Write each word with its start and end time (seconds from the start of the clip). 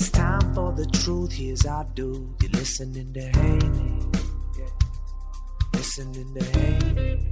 It's 0.00 0.08
time 0.08 0.54
for 0.54 0.72
the 0.72 0.86
truth. 0.86 1.30
Here's 1.30 1.66
our 1.66 1.84
dude. 1.94 2.26
You're 2.40 2.52
listening 2.52 3.12
to 3.12 3.20
Haney. 3.20 3.98
Yeah. 4.58 4.64
Listening 5.74 6.34
to 6.36 6.44
Haney. 6.58 7.28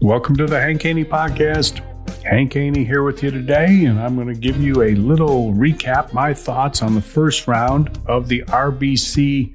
Welcome 0.00 0.36
to 0.38 0.46
the 0.46 0.60
Hank 0.60 0.82
Haney 0.82 1.04
Podcast. 1.04 1.78
Hank 2.24 2.54
Haney 2.54 2.84
here 2.84 3.04
with 3.04 3.22
you 3.22 3.30
today, 3.30 3.84
and 3.84 4.00
I'm 4.00 4.16
going 4.16 4.26
to 4.26 4.34
give 4.34 4.60
you 4.60 4.82
a 4.82 4.96
little 4.96 5.52
recap, 5.52 6.12
my 6.12 6.34
thoughts 6.34 6.82
on 6.82 6.96
the 6.96 7.02
first 7.02 7.46
round 7.46 8.00
of 8.06 8.26
the 8.26 8.42
RBC 8.46 9.54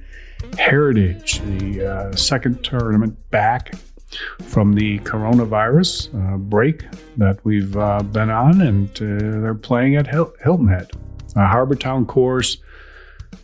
Heritage, 0.58 1.42
the 1.42 1.86
uh, 1.86 2.16
second 2.16 2.64
tournament 2.64 3.18
back 3.30 3.74
from 4.40 4.74
the 4.74 5.00
coronavirus 5.00 6.14
uh, 6.14 6.38
break 6.38 6.86
that 7.18 7.44
we've 7.44 7.76
uh, 7.78 8.02
been 8.04 8.30
on, 8.30 8.62
and 8.62 8.90
uh, 8.98 9.42
they're 9.42 9.56
playing 9.56 9.96
at 9.96 10.08
Hil- 10.08 10.34
Hilton 10.44 10.68
Head, 10.68 10.92
a 11.36 11.48
Harbour 11.48 11.76
Town 11.76 12.06
course. 12.06 12.58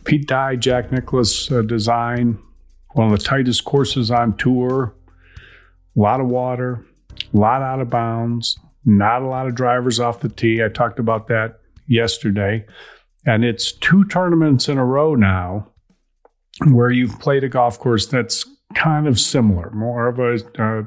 Pete 0.04 0.26
Dye, 0.26 0.56
Jack 0.56 0.92
Nicklaus 0.92 1.50
uh, 1.50 1.62
design, 1.62 2.38
one 2.92 3.12
of 3.12 3.18
the 3.18 3.24
tightest 3.24 3.64
courses 3.64 4.10
on 4.10 4.36
tour. 4.36 4.94
A 5.96 6.00
lot 6.00 6.20
of 6.20 6.26
water, 6.26 6.84
a 7.32 7.36
lot 7.36 7.62
out 7.62 7.80
of 7.80 7.90
bounds, 7.90 8.58
not 8.84 9.22
a 9.22 9.26
lot 9.26 9.46
of 9.46 9.54
drivers 9.54 9.98
off 9.98 10.20
the 10.20 10.28
tee. 10.28 10.62
I 10.62 10.68
talked 10.68 10.98
about 10.98 11.28
that 11.28 11.60
yesterday. 11.86 12.66
And 13.24 13.44
it's 13.44 13.72
two 13.72 14.04
tournaments 14.04 14.68
in 14.68 14.78
a 14.78 14.84
row 14.84 15.14
now 15.14 15.72
where 16.68 16.90
you've 16.90 17.18
played 17.18 17.44
a 17.44 17.48
golf 17.48 17.78
course 17.78 18.06
that's 18.06 18.46
kind 18.76 19.08
of 19.08 19.18
similar, 19.18 19.70
more 19.70 20.06
of 20.06 20.18
a 20.18 20.62
uh, 20.62 20.82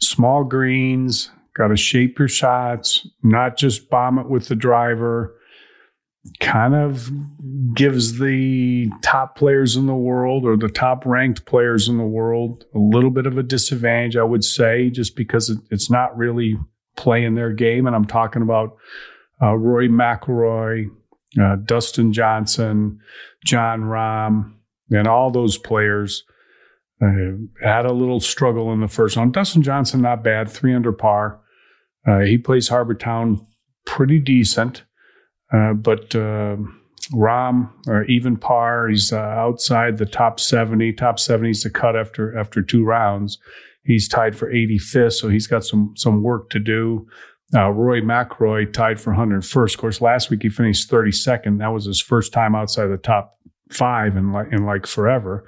small 0.00 0.44
greens, 0.44 1.30
got 1.54 1.68
to 1.68 1.76
shape 1.76 2.18
your 2.18 2.28
shots, 2.28 3.06
not 3.22 3.56
just 3.56 3.90
bomb 3.90 4.18
it 4.18 4.28
with 4.28 4.48
the 4.48 4.56
driver. 4.56 5.36
Kind 6.38 6.74
of 6.74 7.10
gives 7.74 8.20
the 8.20 8.88
top 9.02 9.36
players 9.36 9.74
in 9.74 9.86
the 9.86 9.94
world 9.94 10.44
or 10.44 10.56
the 10.56 10.68
top 10.68 11.04
ranked 11.04 11.44
players 11.46 11.88
in 11.88 11.98
the 11.98 12.04
world 12.04 12.64
a 12.76 12.78
little 12.78 13.10
bit 13.10 13.26
of 13.26 13.38
a 13.38 13.42
disadvantage, 13.42 14.16
I 14.16 14.22
would 14.22 14.44
say, 14.44 14.88
just 14.88 15.16
because 15.16 15.50
it, 15.50 15.58
it's 15.70 15.90
not 15.90 16.16
really 16.16 16.56
playing 16.96 17.34
their 17.34 17.52
game. 17.52 17.88
And 17.88 17.96
I'm 17.96 18.04
talking 18.04 18.40
about 18.40 18.76
uh, 19.42 19.56
Rory 19.56 19.88
McIlroy, 19.88 20.90
uh, 21.40 21.56
Dustin 21.56 22.12
Johnson, 22.12 23.00
Jon 23.44 23.82
Rahm, 23.82 24.54
and 24.92 25.08
all 25.08 25.32
those 25.32 25.58
players 25.58 26.22
uh, 27.02 27.66
had 27.66 27.84
a 27.84 27.92
little 27.92 28.20
struggle 28.20 28.72
in 28.72 28.80
the 28.80 28.88
first 28.88 29.16
round. 29.16 29.32
Dustin 29.32 29.62
Johnson, 29.62 30.02
not 30.02 30.22
bad, 30.22 30.48
three 30.48 30.74
under 30.74 30.92
par. 30.92 31.40
Uh, 32.06 32.20
he 32.20 32.38
plays 32.38 32.68
Harbour 32.68 32.94
Town 32.94 33.44
pretty 33.86 34.18
decent, 34.18 34.84
uh, 35.52 35.72
but 35.72 36.14
uh, 36.14 36.56
Rahm, 37.12 37.70
or 37.88 38.04
even 38.04 38.36
par, 38.36 38.88
he's 38.88 39.12
uh, 39.12 39.18
outside 39.18 39.98
the 39.98 40.06
top 40.06 40.38
70. 40.38 40.92
Top 40.92 41.18
70 41.18 41.50
is 41.50 41.62
the 41.62 41.70
cut 41.70 41.96
after 41.96 42.38
after 42.38 42.62
two 42.62 42.84
rounds. 42.84 43.38
He's 43.84 44.06
tied 44.06 44.36
for 44.36 44.52
85th, 44.52 45.14
so 45.14 45.28
he's 45.28 45.48
got 45.48 45.64
some 45.64 45.94
some 45.96 46.22
work 46.22 46.50
to 46.50 46.60
do. 46.60 47.06
Uh, 47.54 47.68
Rory 47.70 48.00
McIlroy 48.00 48.72
tied 48.72 48.98
for 49.00 49.12
101st. 49.12 49.74
Of 49.74 49.80
course, 49.80 50.00
last 50.00 50.30
week 50.30 50.42
he 50.42 50.48
finished 50.48 50.90
32nd. 50.90 51.58
That 51.58 51.68
was 51.68 51.84
his 51.84 52.00
first 52.00 52.32
time 52.32 52.54
outside 52.54 52.86
the 52.86 52.96
top 52.96 53.36
five 53.70 54.16
in 54.16 54.32
like 54.32 54.52
in 54.52 54.64
like 54.64 54.86
forever 54.86 55.44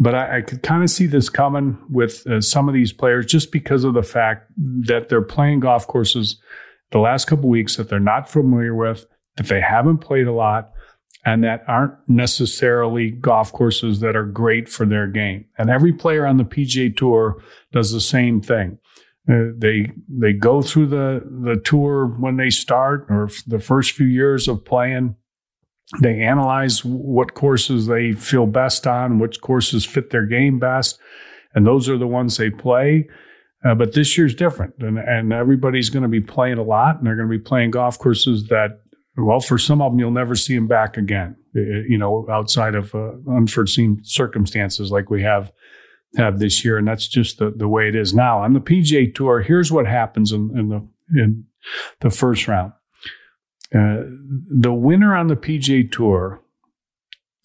but 0.00 0.14
I, 0.14 0.38
I 0.38 0.40
could 0.40 0.62
kind 0.62 0.82
of 0.82 0.88
see 0.88 1.06
this 1.06 1.28
coming 1.28 1.78
with 1.90 2.26
uh, 2.26 2.40
some 2.40 2.68
of 2.68 2.74
these 2.74 2.92
players 2.92 3.26
just 3.26 3.52
because 3.52 3.84
of 3.84 3.92
the 3.92 4.02
fact 4.02 4.50
that 4.56 5.10
they're 5.10 5.20
playing 5.20 5.60
golf 5.60 5.86
courses 5.86 6.40
the 6.90 6.98
last 6.98 7.26
couple 7.26 7.50
weeks 7.50 7.76
that 7.76 7.90
they're 7.90 8.00
not 8.00 8.28
familiar 8.28 8.74
with, 8.74 9.06
that 9.36 9.46
they 9.46 9.60
haven't 9.60 9.98
played 9.98 10.26
a 10.26 10.32
lot, 10.32 10.72
and 11.24 11.44
that 11.44 11.62
aren't 11.68 11.94
necessarily 12.08 13.10
golf 13.10 13.52
courses 13.52 14.00
that 14.00 14.16
are 14.16 14.24
great 14.24 14.68
for 14.70 14.86
their 14.86 15.06
game. 15.06 15.44
And 15.58 15.68
every 15.68 15.92
player 15.92 16.26
on 16.26 16.38
the 16.38 16.44
PGA 16.44 16.96
Tour 16.96 17.40
does 17.70 17.92
the 17.92 18.00
same 18.00 18.40
thing. 18.40 18.78
Uh, 19.30 19.52
they 19.54 19.92
they 20.08 20.32
go 20.32 20.62
through 20.62 20.86
the 20.86 21.22
the 21.44 21.60
tour 21.62 22.06
when 22.06 22.38
they 22.38 22.48
start 22.48 23.06
or 23.10 23.28
the 23.46 23.60
first 23.60 23.92
few 23.92 24.06
years 24.06 24.48
of 24.48 24.64
playing 24.64 25.14
they 25.98 26.20
analyze 26.20 26.84
what 26.84 27.34
courses 27.34 27.86
they 27.86 28.12
feel 28.12 28.46
best 28.46 28.86
on, 28.86 29.18
which 29.18 29.40
courses 29.40 29.84
fit 29.84 30.10
their 30.10 30.26
game 30.26 30.58
best, 30.58 30.98
and 31.54 31.66
those 31.66 31.88
are 31.88 31.98
the 31.98 32.06
ones 32.06 32.36
they 32.36 32.50
play. 32.50 33.08
Uh, 33.64 33.74
but 33.74 33.92
this 33.92 34.16
year's 34.16 34.34
different, 34.34 34.74
and, 34.78 34.98
and 34.98 35.32
everybody's 35.32 35.90
going 35.90 36.02
to 36.02 36.08
be 36.08 36.20
playing 36.20 36.58
a 36.58 36.62
lot, 36.62 36.96
and 36.96 37.06
they're 37.06 37.16
going 37.16 37.28
to 37.28 37.38
be 37.38 37.42
playing 37.42 37.70
golf 37.70 37.98
courses 37.98 38.46
that, 38.46 38.80
well, 39.18 39.40
for 39.40 39.58
some 39.58 39.82
of 39.82 39.92
them, 39.92 39.98
you'll 39.98 40.10
never 40.10 40.34
see 40.34 40.54
them 40.54 40.66
back 40.66 40.96
again. 40.96 41.36
You 41.52 41.98
know, 41.98 42.26
outside 42.30 42.74
of 42.74 42.94
uh, 42.94 43.12
unforeseen 43.28 44.00
circumstances 44.04 44.92
like 44.92 45.10
we 45.10 45.22
have 45.22 45.52
have 46.16 46.38
this 46.38 46.64
year, 46.64 46.78
and 46.78 46.86
that's 46.86 47.06
just 47.08 47.38
the, 47.38 47.50
the 47.50 47.68
way 47.68 47.88
it 47.88 47.96
is 47.96 48.14
now 48.14 48.42
on 48.42 48.52
the 48.52 48.60
PGA 48.60 49.12
Tour. 49.14 49.42
Here's 49.42 49.70
what 49.70 49.86
happens 49.86 50.32
in, 50.32 50.50
in 50.56 50.68
the 50.68 50.88
in 51.20 51.44
the 52.00 52.10
first 52.10 52.46
round. 52.48 52.72
Uh, 53.74 54.02
the 54.48 54.72
winner 54.72 55.14
on 55.14 55.28
the 55.28 55.36
PGA 55.36 55.90
Tour 55.90 56.40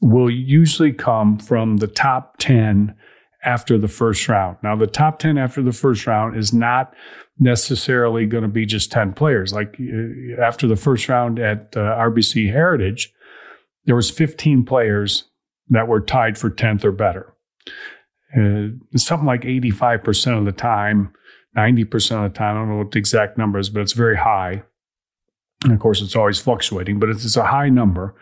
will 0.02 0.30
usually 0.30 0.92
come 0.92 1.38
from 1.38 1.78
the 1.78 1.88
top 1.88 2.38
10 2.38 2.96
after 3.44 3.78
the 3.78 3.88
first 3.88 4.28
round. 4.28 4.58
Now, 4.64 4.76
the 4.76 4.88
top 4.88 5.20
10 5.20 5.38
after 5.38 5.62
the 5.62 5.72
first 5.72 6.08
round 6.08 6.36
is 6.36 6.52
not 6.52 6.94
necessarily 7.40 8.26
going 8.26 8.44
to 8.44 8.50
be 8.50 8.66
just 8.66 8.92
10 8.92 9.14
players. 9.14 9.54
Like 9.54 9.78
uh, 9.80 10.42
after 10.42 10.68
the 10.68 10.76
first 10.76 11.08
round 11.08 11.40
at 11.40 11.76
uh, 11.76 11.80
RBC 11.80 12.52
Heritage, 12.52 13.14
there 13.86 13.96
was 13.96 14.10
15 14.10 14.66
players 14.66 15.26
that 15.70 15.88
were 15.88 16.02
tied 16.02 16.38
for 16.38 16.50
10th 16.50 16.84
or 16.84 16.92
better. 16.92 17.34
Uh, 18.36 18.70
something 18.98 19.28
like 19.28 19.42
85% 19.42 20.40
of 20.40 20.46
the 20.46 20.52
time, 20.52 21.14
90% 21.56 22.26
of 22.26 22.34
the 22.34 22.38
time, 22.38 22.56
I 22.56 22.60
don't 22.60 22.70
know 22.70 22.78
what 22.78 22.92
the 22.92 23.00
exact 23.00 23.38
number 23.38 23.60
is, 23.60 23.70
but 23.70 23.82
it's 23.82 23.94
very 23.94 24.18
high. 24.18 24.64
And 25.66 25.74
of 25.74 25.80
course, 25.80 26.02
it's 26.02 26.16
always 26.16 26.40
fluctuating, 26.40 27.00
but 27.00 27.10
it's, 27.10 27.26
it's 27.26 27.36
a 27.36 27.46
high 27.46 27.70
number 27.70 28.16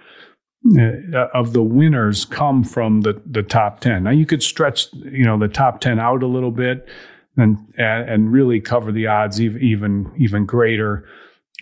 uh, 0.77 1.27
of 1.33 1.51
the 1.51 1.61
winners 1.61 2.23
come 2.23 2.63
from 2.63 3.01
the, 3.01 3.21
the 3.25 3.43
top 3.43 3.81
10. 3.81 4.03
Now 4.03 4.11
you 4.11 4.25
could 4.25 4.41
stretch, 4.41 4.91
you 4.93 5.25
know, 5.25 5.37
the 5.37 5.49
top 5.49 5.81
10 5.81 5.99
out 5.99 6.23
a 6.23 6.27
little 6.27 6.51
bit 6.51 6.87
and, 7.35 7.57
and 7.77 8.31
really 8.31 8.61
cover 8.61 8.91
the 8.91 9.07
odds 9.07 9.41
even, 9.41 10.11
even, 10.17 10.45
greater. 10.45 11.05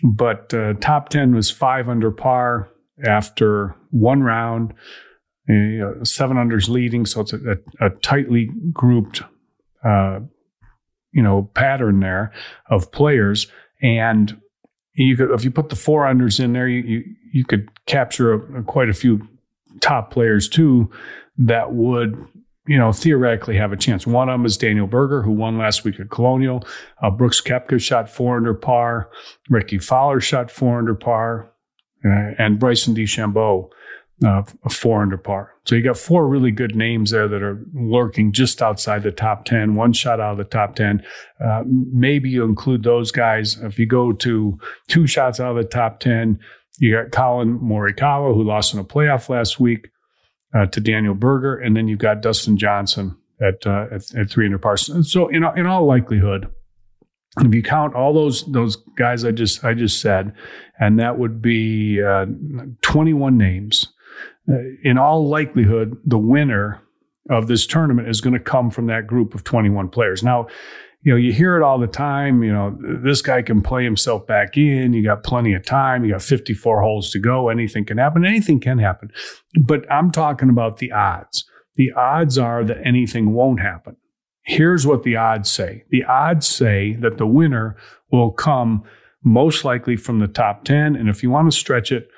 But 0.04 0.54
uh, 0.54 0.74
top 0.74 1.08
10 1.08 1.34
was 1.34 1.50
five 1.50 1.88
under 1.88 2.12
par 2.12 2.68
after 3.04 3.74
one 3.90 4.22
round, 4.22 4.72
uh, 5.50 5.52
you 5.52 5.78
know, 5.78 6.04
seven 6.04 6.36
unders 6.36 6.68
leading. 6.68 7.04
So 7.04 7.22
it's 7.22 7.32
a, 7.32 7.38
a, 7.80 7.86
a 7.86 7.90
tightly 7.90 8.50
grouped, 8.72 9.22
uh, 9.84 10.20
you 11.10 11.22
know, 11.22 11.50
pattern 11.54 11.98
there 11.98 12.32
of 12.70 12.92
players. 12.92 13.48
And 13.82 14.40
you 14.94 15.16
could, 15.16 15.30
if 15.30 15.44
you 15.44 15.50
put 15.50 15.68
the 15.68 15.76
four 15.76 16.04
unders 16.04 16.42
in 16.42 16.52
there, 16.52 16.68
you, 16.68 16.82
you, 16.82 17.04
you 17.32 17.44
could 17.44 17.68
capture 17.86 18.32
a, 18.34 18.60
a, 18.60 18.62
quite 18.62 18.88
a 18.88 18.94
few 18.94 19.26
top 19.80 20.10
players 20.10 20.48
too 20.48 20.90
that 21.38 21.72
would, 21.72 22.16
you 22.66 22.78
know, 22.78 22.92
theoretically 22.92 23.56
have 23.56 23.72
a 23.72 23.76
chance. 23.76 24.06
One 24.06 24.28
of 24.28 24.34
them 24.34 24.46
is 24.46 24.56
Daniel 24.56 24.86
Berger, 24.86 25.22
who 25.22 25.32
won 25.32 25.58
last 25.58 25.84
week 25.84 25.98
at 25.98 26.10
Colonial. 26.10 26.64
Uh, 27.02 27.10
Brooks 27.10 27.40
Koepka 27.40 27.80
shot 27.80 28.08
four 28.08 28.36
under 28.36 28.54
par. 28.54 29.10
Rickie 29.48 29.78
Fowler 29.78 30.20
shot 30.20 30.50
four 30.50 30.78
under 30.78 30.94
par. 30.94 31.50
Uh, 32.04 32.34
and 32.38 32.58
Bryson 32.58 32.94
DeChambeau 32.94 33.70
uh, 34.24 34.42
four 34.70 35.02
under 35.02 35.16
par. 35.16 35.52
So 35.64 35.74
you 35.74 35.82
got 35.82 35.96
four 35.96 36.28
really 36.28 36.50
good 36.50 36.74
names 36.74 37.10
there 37.10 37.28
that 37.28 37.42
are 37.42 37.64
lurking 37.74 38.32
just 38.32 38.62
outside 38.62 39.02
the 39.02 39.12
top 39.12 39.44
10, 39.44 39.74
one 39.74 39.92
shot 39.92 40.20
out 40.20 40.32
of 40.32 40.38
the 40.38 40.44
top 40.44 40.76
10. 40.76 41.02
Uh, 41.44 41.62
maybe 41.66 42.30
you 42.30 42.44
include 42.44 42.82
those 42.82 43.10
guys. 43.10 43.58
If 43.62 43.78
you 43.78 43.86
go 43.86 44.12
to 44.12 44.58
two 44.88 45.06
shots 45.06 45.40
out 45.40 45.56
of 45.56 45.62
the 45.62 45.68
top 45.68 46.00
10, 46.00 46.38
you 46.78 46.94
got 46.94 47.10
Collin 47.10 47.58
Morikawa, 47.58 48.34
who 48.34 48.42
lost 48.42 48.74
in 48.74 48.80
a 48.80 48.84
playoff 48.84 49.28
last 49.28 49.60
week 49.60 49.90
uh, 50.54 50.66
to 50.66 50.80
Daniel 50.80 51.14
Berger, 51.14 51.56
and 51.56 51.76
then 51.76 51.88
you've 51.88 51.98
got 51.98 52.22
Dustin 52.22 52.56
Johnson 52.56 53.16
at, 53.40 53.66
uh, 53.66 53.86
at, 53.92 54.14
at 54.14 54.30
three 54.30 54.46
under 54.46 54.58
par. 54.58 54.76
So 54.76 55.28
in, 55.28 55.44
in 55.56 55.66
all 55.66 55.86
likelihood, 55.86 56.48
if 57.40 57.54
you 57.54 57.62
count 57.62 57.94
all 57.94 58.12
those 58.12 58.44
those 58.52 58.76
guys 58.96 59.24
I 59.24 59.30
just 59.30 59.64
I 59.64 59.72
just 59.72 60.00
said, 60.00 60.34
and 60.78 60.98
that 60.98 61.18
would 61.18 61.40
be 61.40 62.02
uh, 62.02 62.26
21 62.82 63.38
names 63.38 63.91
Uh, 64.48 64.56
in 64.82 64.98
all 64.98 65.28
likelihood, 65.28 65.96
the 66.04 66.18
winner 66.18 66.82
of 67.30 67.46
this 67.46 67.66
tournament 67.66 68.08
is 68.08 68.20
going 68.20 68.34
to 68.34 68.40
come 68.40 68.70
from 68.70 68.86
that 68.86 69.06
group 69.06 69.34
of 69.34 69.44
21 69.44 69.88
players. 69.88 70.22
Now, 70.22 70.48
you 71.02 71.12
know, 71.12 71.16
you 71.16 71.32
hear 71.32 71.56
it 71.56 71.62
all 71.62 71.78
the 71.78 71.88
time. 71.88 72.42
You 72.42 72.52
know, 72.52 72.78
this 73.02 73.22
guy 73.22 73.42
can 73.42 73.60
play 73.60 73.84
himself 73.84 74.26
back 74.26 74.56
in. 74.56 74.92
You 74.92 75.02
got 75.02 75.24
plenty 75.24 75.52
of 75.54 75.64
time. 75.64 76.04
You 76.04 76.12
got 76.12 76.22
54 76.22 76.80
holes 76.80 77.10
to 77.10 77.18
go. 77.18 77.48
Anything 77.48 77.84
can 77.84 77.98
happen. 77.98 78.24
Anything 78.24 78.60
can 78.60 78.78
happen. 78.78 79.10
But 79.60 79.90
I'm 79.90 80.12
talking 80.12 80.48
about 80.48 80.78
the 80.78 80.92
odds. 80.92 81.44
The 81.76 81.92
odds 81.92 82.38
are 82.38 82.62
that 82.64 82.78
anything 82.84 83.32
won't 83.32 83.60
happen. 83.60 83.96
Here's 84.44 84.86
what 84.86 85.02
the 85.02 85.16
odds 85.16 85.50
say 85.50 85.84
the 85.90 86.04
odds 86.04 86.46
say 86.46 86.94
that 86.94 87.18
the 87.18 87.26
winner 87.26 87.76
will 88.10 88.30
come 88.30 88.84
most 89.24 89.64
likely 89.64 89.96
from 89.96 90.18
the 90.18 90.28
top 90.28 90.64
10. 90.64 90.96
And 90.96 91.08
if 91.08 91.22
you 91.22 91.30
want 91.30 91.50
to 91.50 91.56
stretch 91.56 91.92
it, 91.92 92.08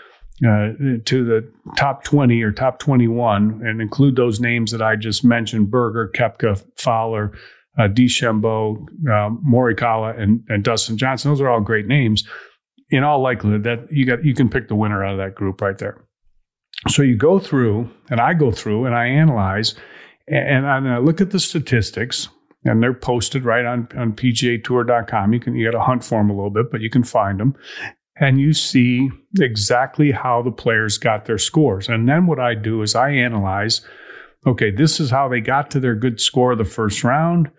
uh, 0.43 0.73
to 1.05 1.25
the 1.25 1.49
top 1.77 2.03
20 2.03 2.43
or 2.43 2.51
top 2.51 2.81
21 2.81 3.63
and 3.65 3.81
include 3.81 4.17
those 4.17 4.41
names 4.41 4.73
that 4.73 4.83
I 4.83 4.97
just 4.97 5.25
mentioned 5.25 5.71
Berger, 5.71 6.11
Koepka, 6.13 6.61
Fowler, 6.77 7.33
uh, 7.79 7.83
DeChambeau, 7.83 8.83
uh, 9.07 9.31
Morikawa, 9.47 10.19
and, 10.21 10.45
and 10.49 10.65
Dustin 10.65 10.97
Johnson. 10.97 11.31
Those 11.31 11.41
are 11.41 11.49
all 11.49 11.61
great 11.61 11.87
names. 11.87 12.25
In 12.91 13.05
all 13.05 13.21
likelihood, 13.21 13.65
that 13.65 13.87
you 13.91 14.07
got 14.07 14.25
you 14.25 14.35
can 14.35 14.49
pick 14.49 14.69
the 14.69 14.75
winner 14.75 15.05
out 15.05 15.13
of 15.13 15.19
that 15.19 15.35
group 15.35 15.61
right 15.61 15.79
there. 15.79 16.05
So 16.89 17.03
you 17.03 17.17
go 17.17 17.39
through, 17.39 17.89
and 18.11 18.21
I 18.21 18.35
go 18.35 18.51
through, 18.51 18.85
and 18.85 18.95
I 18.95 19.07
analyze, 19.07 19.75
and, 20.29 20.67
and 20.67 20.89
I 20.89 20.99
look 20.99 21.21
at 21.21 21.31
the 21.31 21.41
statistics, 21.41 22.29
and 22.65 22.83
they're 22.83 22.93
posted 22.93 23.45
right 23.45 23.65
on 23.65 23.89
on 23.97 24.13
PGATour.com. 24.13 25.33
You 25.33 25.41
can 25.41 25.57
you 25.57 25.65
got 25.65 25.77
to 25.77 25.83
hunt 25.83 26.05
for 26.05 26.21
them 26.21 26.31
a 26.31 26.35
little 26.35 26.51
bit, 26.51 26.71
but 26.71 26.83
you 26.83 26.91
can 26.91 27.03
find 27.03 27.41
them 27.41 27.57
and 28.17 28.41
you 28.41 28.53
see 28.53 29.11
exactly 29.41 30.13
how 30.13 30.43
the 30.43 30.53
players 30.53 30.99
got 30.99 31.25
their 31.25 31.39
scores. 31.39 31.89
And 31.89 32.09
then 32.09 32.27
what 32.27 32.39
I 32.39 32.55
do 32.55 32.83
is 32.83 32.95
I 32.95 33.11
analyze 33.11 33.81
okay, 34.47 34.71
this 34.71 35.01
is 35.01 35.11
how 35.11 35.29
they 35.29 35.41
got 35.41 35.71
to 35.71 35.81
their 35.81 35.95
good 35.95 36.21
score 36.21 36.55
the 36.55 36.65
first 36.65 37.03
round. 37.05 37.51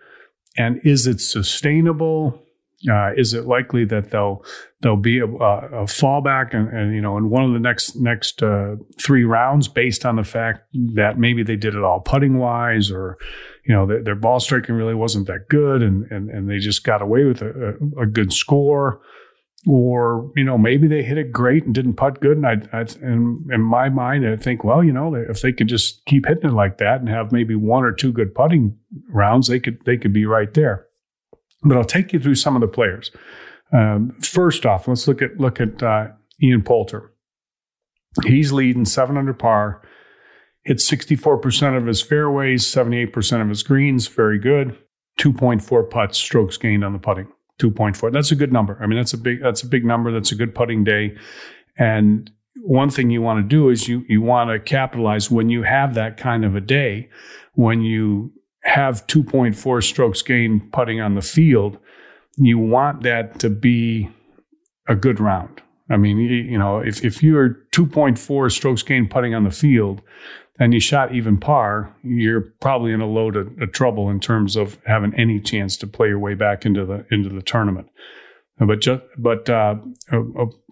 And 0.56 0.80
is 0.84 1.06
it 1.06 1.20
sustainable? 1.20 2.42
Uh, 2.88 3.10
is 3.16 3.34
it 3.34 3.46
likely 3.46 3.84
that 3.86 4.10
they'll 4.10 4.44
there'll 4.80 4.98
be 4.98 5.18
a, 5.18 5.24
a 5.24 5.84
fallback 5.86 6.54
and, 6.54 6.68
and, 6.68 6.94
you 6.94 7.00
know 7.00 7.16
in 7.16 7.30
one 7.30 7.42
of 7.42 7.54
the 7.54 7.58
next 7.58 7.96
next 7.96 8.42
uh, 8.42 8.76
three 9.00 9.24
rounds 9.24 9.66
based 9.66 10.04
on 10.04 10.16
the 10.16 10.22
fact 10.22 10.60
that 10.94 11.18
maybe 11.18 11.42
they 11.42 11.56
did 11.56 11.74
it 11.74 11.82
all 11.82 12.00
putting 12.00 12.36
wise 12.36 12.90
or 12.90 13.16
you 13.64 13.74
know 13.74 13.86
their, 13.86 14.02
their 14.02 14.14
ball 14.14 14.38
striking 14.38 14.74
really 14.74 14.94
wasn't 14.94 15.26
that 15.26 15.48
good 15.48 15.82
and 15.82 16.04
and, 16.12 16.28
and 16.28 16.50
they 16.50 16.58
just 16.58 16.84
got 16.84 17.00
away 17.00 17.24
with 17.24 17.40
a, 17.40 17.76
a 17.98 18.06
good 18.06 18.30
score 18.30 19.00
or 19.66 20.30
you 20.36 20.44
know 20.44 20.56
maybe 20.56 20.86
they 20.86 21.02
hit 21.02 21.18
it 21.18 21.32
great 21.32 21.64
and 21.64 21.74
didn't 21.74 21.94
putt 21.94 22.20
good. 22.20 22.36
And 22.36 22.46
I, 22.46 22.56
I 22.72 22.82
in, 23.02 23.46
in 23.52 23.60
my 23.60 23.88
mind 23.88 24.26
I 24.26 24.36
think 24.36 24.64
well 24.64 24.82
you 24.82 24.92
know 24.92 25.14
if 25.14 25.40
they 25.40 25.52
could 25.52 25.68
just 25.68 26.04
keep 26.06 26.26
hitting 26.26 26.50
it 26.50 26.54
like 26.54 26.78
that 26.78 27.00
and 27.00 27.08
have 27.08 27.32
maybe 27.32 27.54
one 27.54 27.84
or 27.84 27.92
two 27.92 28.12
good 28.12 28.34
putting 28.34 28.76
rounds 29.08 29.48
they 29.48 29.60
could 29.60 29.78
they 29.84 29.96
could 29.96 30.12
be 30.12 30.26
right 30.26 30.52
there. 30.54 30.86
But 31.62 31.76
I'll 31.76 31.84
take 31.84 32.12
you 32.12 32.20
through 32.20 32.36
some 32.36 32.54
of 32.54 32.60
the 32.60 32.68
players. 32.68 33.10
Um, 33.72 34.12
first 34.22 34.64
off 34.64 34.86
let's 34.86 35.08
look 35.08 35.22
at 35.22 35.38
look 35.38 35.60
at 35.60 35.82
uh, 35.82 36.08
Ian 36.42 36.62
Poulter. 36.62 37.12
He's 38.24 38.52
leading 38.52 38.84
seven 38.84 39.16
under 39.16 39.34
par 39.34 39.82
hit 40.66 40.78
64% 40.78 41.76
of 41.76 41.86
his 41.86 42.02
fairways 42.02 42.64
78% 42.64 43.40
of 43.40 43.48
his 43.48 43.62
greens 43.62 44.08
very 44.08 44.38
good 44.38 44.76
2.4 45.18 45.88
putts 45.88 46.18
strokes 46.18 46.56
gained 46.56 46.84
on 46.84 46.92
the 46.92 46.98
putting 46.98 47.28
2.4. 47.58 48.12
That's 48.12 48.30
a 48.30 48.36
good 48.36 48.52
number. 48.52 48.78
I 48.80 48.86
mean, 48.86 48.98
that's 48.98 49.12
a 49.12 49.18
big 49.18 49.40
that's 49.40 49.62
a 49.62 49.66
big 49.66 49.84
number. 49.84 50.12
That's 50.12 50.32
a 50.32 50.34
good 50.34 50.54
putting 50.54 50.84
day. 50.84 51.16
And 51.78 52.30
one 52.62 52.90
thing 52.90 53.10
you 53.10 53.22
want 53.22 53.42
to 53.42 53.48
do 53.48 53.68
is 53.68 53.88
you 53.88 54.04
you 54.08 54.22
want 54.22 54.50
to 54.50 54.58
capitalize 54.58 55.30
when 55.30 55.48
you 55.48 55.62
have 55.62 55.94
that 55.94 56.16
kind 56.16 56.44
of 56.44 56.54
a 56.54 56.60
day, 56.60 57.08
when 57.54 57.82
you 57.82 58.32
have 58.62 59.06
2.4 59.06 59.82
strokes 59.82 60.22
gained 60.22 60.72
putting 60.72 61.00
on 61.00 61.14
the 61.14 61.22
field, 61.22 61.78
you 62.36 62.58
want 62.58 63.02
that 63.04 63.38
to 63.38 63.48
be 63.48 64.10
a 64.88 64.94
good 64.94 65.20
round. 65.20 65.62
I 65.88 65.96
mean, 65.96 66.18
you, 66.18 66.58
know, 66.58 66.80
if, 66.80 67.04
if 67.04 67.22
you're 67.22 67.60
2.4 67.70 68.50
strokes 68.50 68.82
gained 68.82 69.10
putting 69.10 69.34
on 69.34 69.44
the 69.44 69.52
field, 69.52 70.02
and 70.58 70.72
you 70.72 70.80
shot 70.80 71.14
even 71.14 71.38
par, 71.38 71.94
you're 72.02 72.52
probably 72.60 72.92
in 72.92 73.00
a 73.00 73.06
load 73.06 73.36
of, 73.36 73.48
of, 73.60 73.72
trouble 73.72 74.08
in 74.08 74.20
terms 74.20 74.56
of 74.56 74.78
having 74.86 75.14
any 75.14 75.38
chance 75.40 75.76
to 75.76 75.86
play 75.86 76.08
your 76.08 76.18
way 76.18 76.34
back 76.34 76.64
into 76.64 76.84
the 76.84 77.06
into 77.10 77.28
the 77.28 77.42
tournament. 77.42 77.88
But 78.58 78.80
just, 78.80 79.02
but 79.18 79.50
uh, 79.50 79.76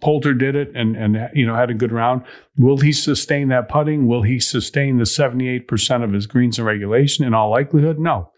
Poulter 0.00 0.32
did 0.32 0.56
it 0.56 0.74
and 0.74 0.96
and 0.96 1.30
you 1.34 1.46
know 1.46 1.54
had 1.54 1.70
a 1.70 1.74
good 1.74 1.92
round. 1.92 2.22
Will 2.56 2.78
he 2.78 2.92
sustain 2.92 3.48
that 3.48 3.68
putting? 3.68 4.06
Will 4.06 4.22
he 4.22 4.40
sustain 4.40 4.96
the 4.96 5.04
seventy 5.04 5.48
eight 5.48 5.68
percent 5.68 6.02
of 6.02 6.12
his 6.12 6.26
greens 6.26 6.58
in 6.58 6.64
regulation? 6.64 7.26
In 7.26 7.34
all 7.34 7.50
likelihood, 7.50 7.98
no. 7.98 8.30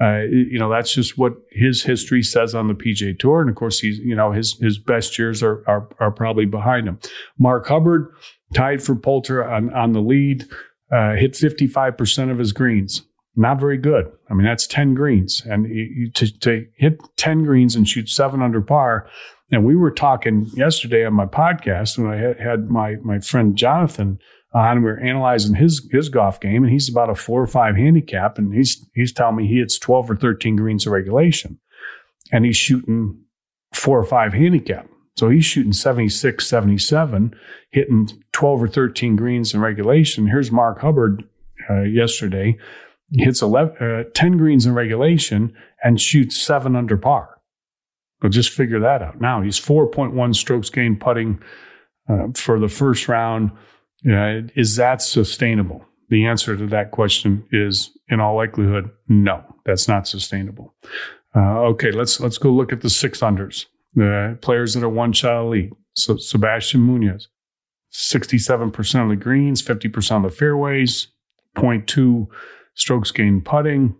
Uh, 0.00 0.22
you 0.22 0.58
know 0.58 0.70
that's 0.70 0.94
just 0.94 1.18
what 1.18 1.34
his 1.50 1.82
history 1.82 2.22
says 2.22 2.54
on 2.54 2.68
the 2.68 2.74
PGA 2.74 3.18
Tour, 3.18 3.40
and 3.40 3.50
of 3.50 3.56
course 3.56 3.80
he's 3.80 3.98
you 3.98 4.14
know 4.14 4.30
his 4.30 4.56
his 4.60 4.78
best 4.78 5.18
years 5.18 5.42
are 5.42 5.64
are, 5.68 5.88
are 5.98 6.12
probably 6.12 6.46
behind 6.46 6.86
him. 6.86 6.98
Mark 7.38 7.66
Hubbard 7.66 8.08
tied 8.54 8.82
for 8.82 8.94
Poulter 8.94 9.44
on 9.44 9.72
on 9.74 9.92
the 9.92 10.00
lead 10.00 10.44
uh, 10.92 11.14
hit 11.14 11.32
55% 11.32 12.30
of 12.30 12.38
his 12.38 12.52
greens. 12.52 13.02
Not 13.34 13.58
very 13.58 13.78
good. 13.78 14.10
I 14.30 14.34
mean, 14.34 14.44
that's 14.44 14.66
10 14.66 14.94
greens. 14.94 15.42
And 15.46 15.66
to, 16.14 16.38
to 16.40 16.66
hit 16.76 17.00
10 17.16 17.44
greens 17.44 17.74
and 17.74 17.88
shoot 17.88 18.08
seven 18.10 18.42
under 18.42 18.60
par. 18.60 19.08
And 19.50 19.64
we 19.64 19.74
were 19.74 19.90
talking 19.90 20.46
yesterday 20.54 21.04
on 21.06 21.14
my 21.14 21.26
podcast 21.26 21.96
when 21.98 22.12
I 22.12 22.16
had, 22.16 22.40
had 22.40 22.70
my, 22.70 22.96
my 22.96 23.20
friend 23.20 23.56
Jonathan 23.56 24.18
on. 24.54 24.82
We 24.82 24.90
were 24.90 25.00
analyzing 25.00 25.54
his 25.54 25.88
his 25.90 26.08
golf 26.08 26.40
game, 26.40 26.62
and 26.62 26.72
he's 26.72 26.88
about 26.88 27.10
a 27.10 27.14
four 27.14 27.42
or 27.42 27.46
five 27.46 27.76
handicap, 27.76 28.38
and 28.38 28.54
he's 28.54 28.84
he's 28.94 29.12
telling 29.12 29.36
me 29.36 29.46
he 29.46 29.58
hits 29.58 29.78
twelve 29.78 30.10
or 30.10 30.16
thirteen 30.16 30.56
greens 30.56 30.86
of 30.86 30.92
regulation, 30.92 31.58
and 32.30 32.44
he's 32.44 32.56
shooting 32.56 33.18
four 33.74 33.98
or 33.98 34.04
five 34.04 34.32
handicap. 34.32 34.86
So 35.22 35.28
he's 35.28 35.44
shooting 35.44 35.72
76, 35.72 36.44
77, 36.44 37.32
hitting 37.70 38.08
12 38.32 38.62
or 38.64 38.66
13 38.66 39.14
greens 39.14 39.54
in 39.54 39.60
regulation. 39.60 40.26
Here's 40.26 40.50
Mark 40.50 40.80
Hubbard 40.80 41.22
uh, 41.70 41.82
yesterday. 41.82 42.58
He 43.12 43.22
hits 43.22 43.40
11, 43.40 43.76
uh, 43.76 44.02
10 44.14 44.36
greens 44.36 44.66
in 44.66 44.74
regulation 44.74 45.54
and 45.84 46.00
shoots 46.00 46.36
seven 46.36 46.74
under 46.74 46.96
par. 46.96 47.38
Well, 48.20 48.30
just 48.30 48.50
figure 48.50 48.80
that 48.80 49.00
out. 49.00 49.20
Now 49.20 49.42
he's 49.42 49.60
4.1 49.60 50.34
strokes 50.34 50.70
gained 50.70 51.00
putting 51.00 51.40
uh, 52.08 52.30
for 52.34 52.58
the 52.58 52.68
first 52.68 53.06
round. 53.06 53.52
Uh, 54.04 54.50
is 54.56 54.74
that 54.74 55.02
sustainable? 55.02 55.86
The 56.08 56.26
answer 56.26 56.56
to 56.56 56.66
that 56.66 56.90
question 56.90 57.46
is, 57.52 57.96
in 58.08 58.18
all 58.18 58.34
likelihood, 58.34 58.90
no. 59.06 59.44
That's 59.64 59.86
not 59.86 60.08
sustainable. 60.08 60.74
Uh, 61.32 61.60
okay, 61.60 61.92
let's 61.92 62.18
let's 62.18 62.38
go 62.38 62.50
look 62.50 62.72
at 62.72 62.80
the 62.80 62.90
six 62.90 63.20
unders. 63.20 63.66
The 63.94 64.38
players 64.40 64.74
that 64.74 64.82
are 64.82 64.88
one 64.88 65.12
shot 65.12 65.42
elite. 65.42 65.72
So 65.94 66.16
Sebastian 66.16 66.80
Munoz, 66.80 67.28
67% 67.92 69.02
of 69.02 69.08
the 69.10 69.16
greens, 69.16 69.62
50% 69.62 70.16
of 70.16 70.22
the 70.22 70.30
fairways, 70.30 71.08
0.2 71.56 72.26
strokes 72.74 73.10
gained 73.10 73.44
putting. 73.44 73.94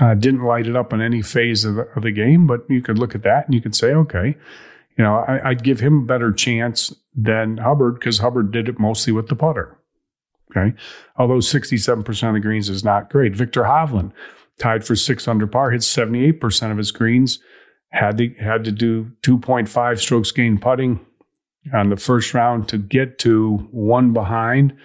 Uh, 0.00 0.14
didn't 0.14 0.44
light 0.44 0.66
it 0.66 0.76
up 0.76 0.92
in 0.92 1.02
any 1.02 1.20
phase 1.20 1.64
of 1.64 1.74
the, 1.74 1.82
of 1.94 2.02
the, 2.02 2.10
game, 2.10 2.46
but 2.46 2.64
you 2.70 2.80
could 2.80 2.98
look 2.98 3.14
at 3.14 3.22
that 3.22 3.44
and 3.44 3.54
you 3.54 3.60
could 3.60 3.76
say, 3.76 3.92
okay, 3.92 4.34
you 4.96 5.04
know, 5.04 5.16
I, 5.16 5.48
would 5.48 5.62
give 5.62 5.80
him 5.80 5.98
a 5.98 6.06
better 6.06 6.32
chance 6.32 6.94
than 7.14 7.58
Hubbard 7.58 7.94
because 7.94 8.18
Hubbard 8.18 8.50
did 8.50 8.68
it 8.68 8.78
mostly 8.78 9.12
with 9.12 9.28
the 9.28 9.36
putter. 9.36 9.78
Okay. 10.50 10.74
Although 11.18 11.38
67% 11.38 12.28
of 12.28 12.34
the 12.34 12.40
greens 12.40 12.70
is 12.70 12.84
not 12.84 13.10
great. 13.10 13.34
Viktor 13.34 13.64
Hovland, 13.64 14.12
tied 14.58 14.86
for 14.86 14.96
six 14.96 15.26
under 15.28 15.46
par, 15.46 15.70
hit 15.70 15.82
78% 15.82 16.70
of 16.70 16.78
his 16.78 16.90
greens, 16.90 17.40
had 17.94 18.18
to, 18.18 18.28
had 18.34 18.64
to 18.64 18.72
do 18.72 19.10
2.5 19.22 19.98
strokes 19.98 20.32
gain 20.32 20.58
putting 20.58 21.00
on 21.72 21.90
the 21.90 21.96
first 21.96 22.34
round 22.34 22.68
to 22.68 22.78
get 22.78 23.18
to 23.20 23.56
one 23.70 24.12
behind. 24.12 24.76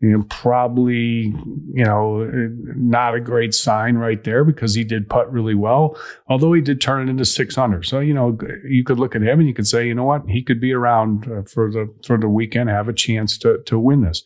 You 0.00 0.10
know, 0.10 0.24
probably, 0.28 1.34
you 1.72 1.84
know, 1.84 2.28
not 2.76 3.14
a 3.14 3.20
great 3.20 3.54
sign 3.54 3.96
right 3.96 4.22
there 4.24 4.44
because 4.44 4.74
he 4.74 4.84
did 4.84 5.08
putt 5.08 5.32
really 5.32 5.54
well, 5.54 5.98
although 6.28 6.52
he 6.52 6.60
did 6.60 6.82
turn 6.82 7.08
it 7.08 7.10
into 7.10 7.24
six 7.24 7.56
under. 7.56 7.82
So, 7.82 8.00
you 8.00 8.12
know, 8.12 8.36
you 8.68 8.84
could 8.84 8.98
look 8.98 9.16
at 9.16 9.22
him 9.22 9.38
and 9.38 9.48
you 9.48 9.54
could 9.54 9.66
say, 9.66 9.86
you 9.86 9.94
know 9.94 10.04
what, 10.04 10.28
he 10.28 10.42
could 10.42 10.60
be 10.60 10.74
around 10.74 11.26
uh, 11.32 11.42
for 11.44 11.70
the 11.70 11.92
for 12.06 12.18
the 12.18 12.28
weekend, 12.28 12.68
have 12.68 12.88
a 12.88 12.92
chance 12.92 13.38
to 13.38 13.62
to 13.64 13.78
win 13.78 14.02
this. 14.02 14.22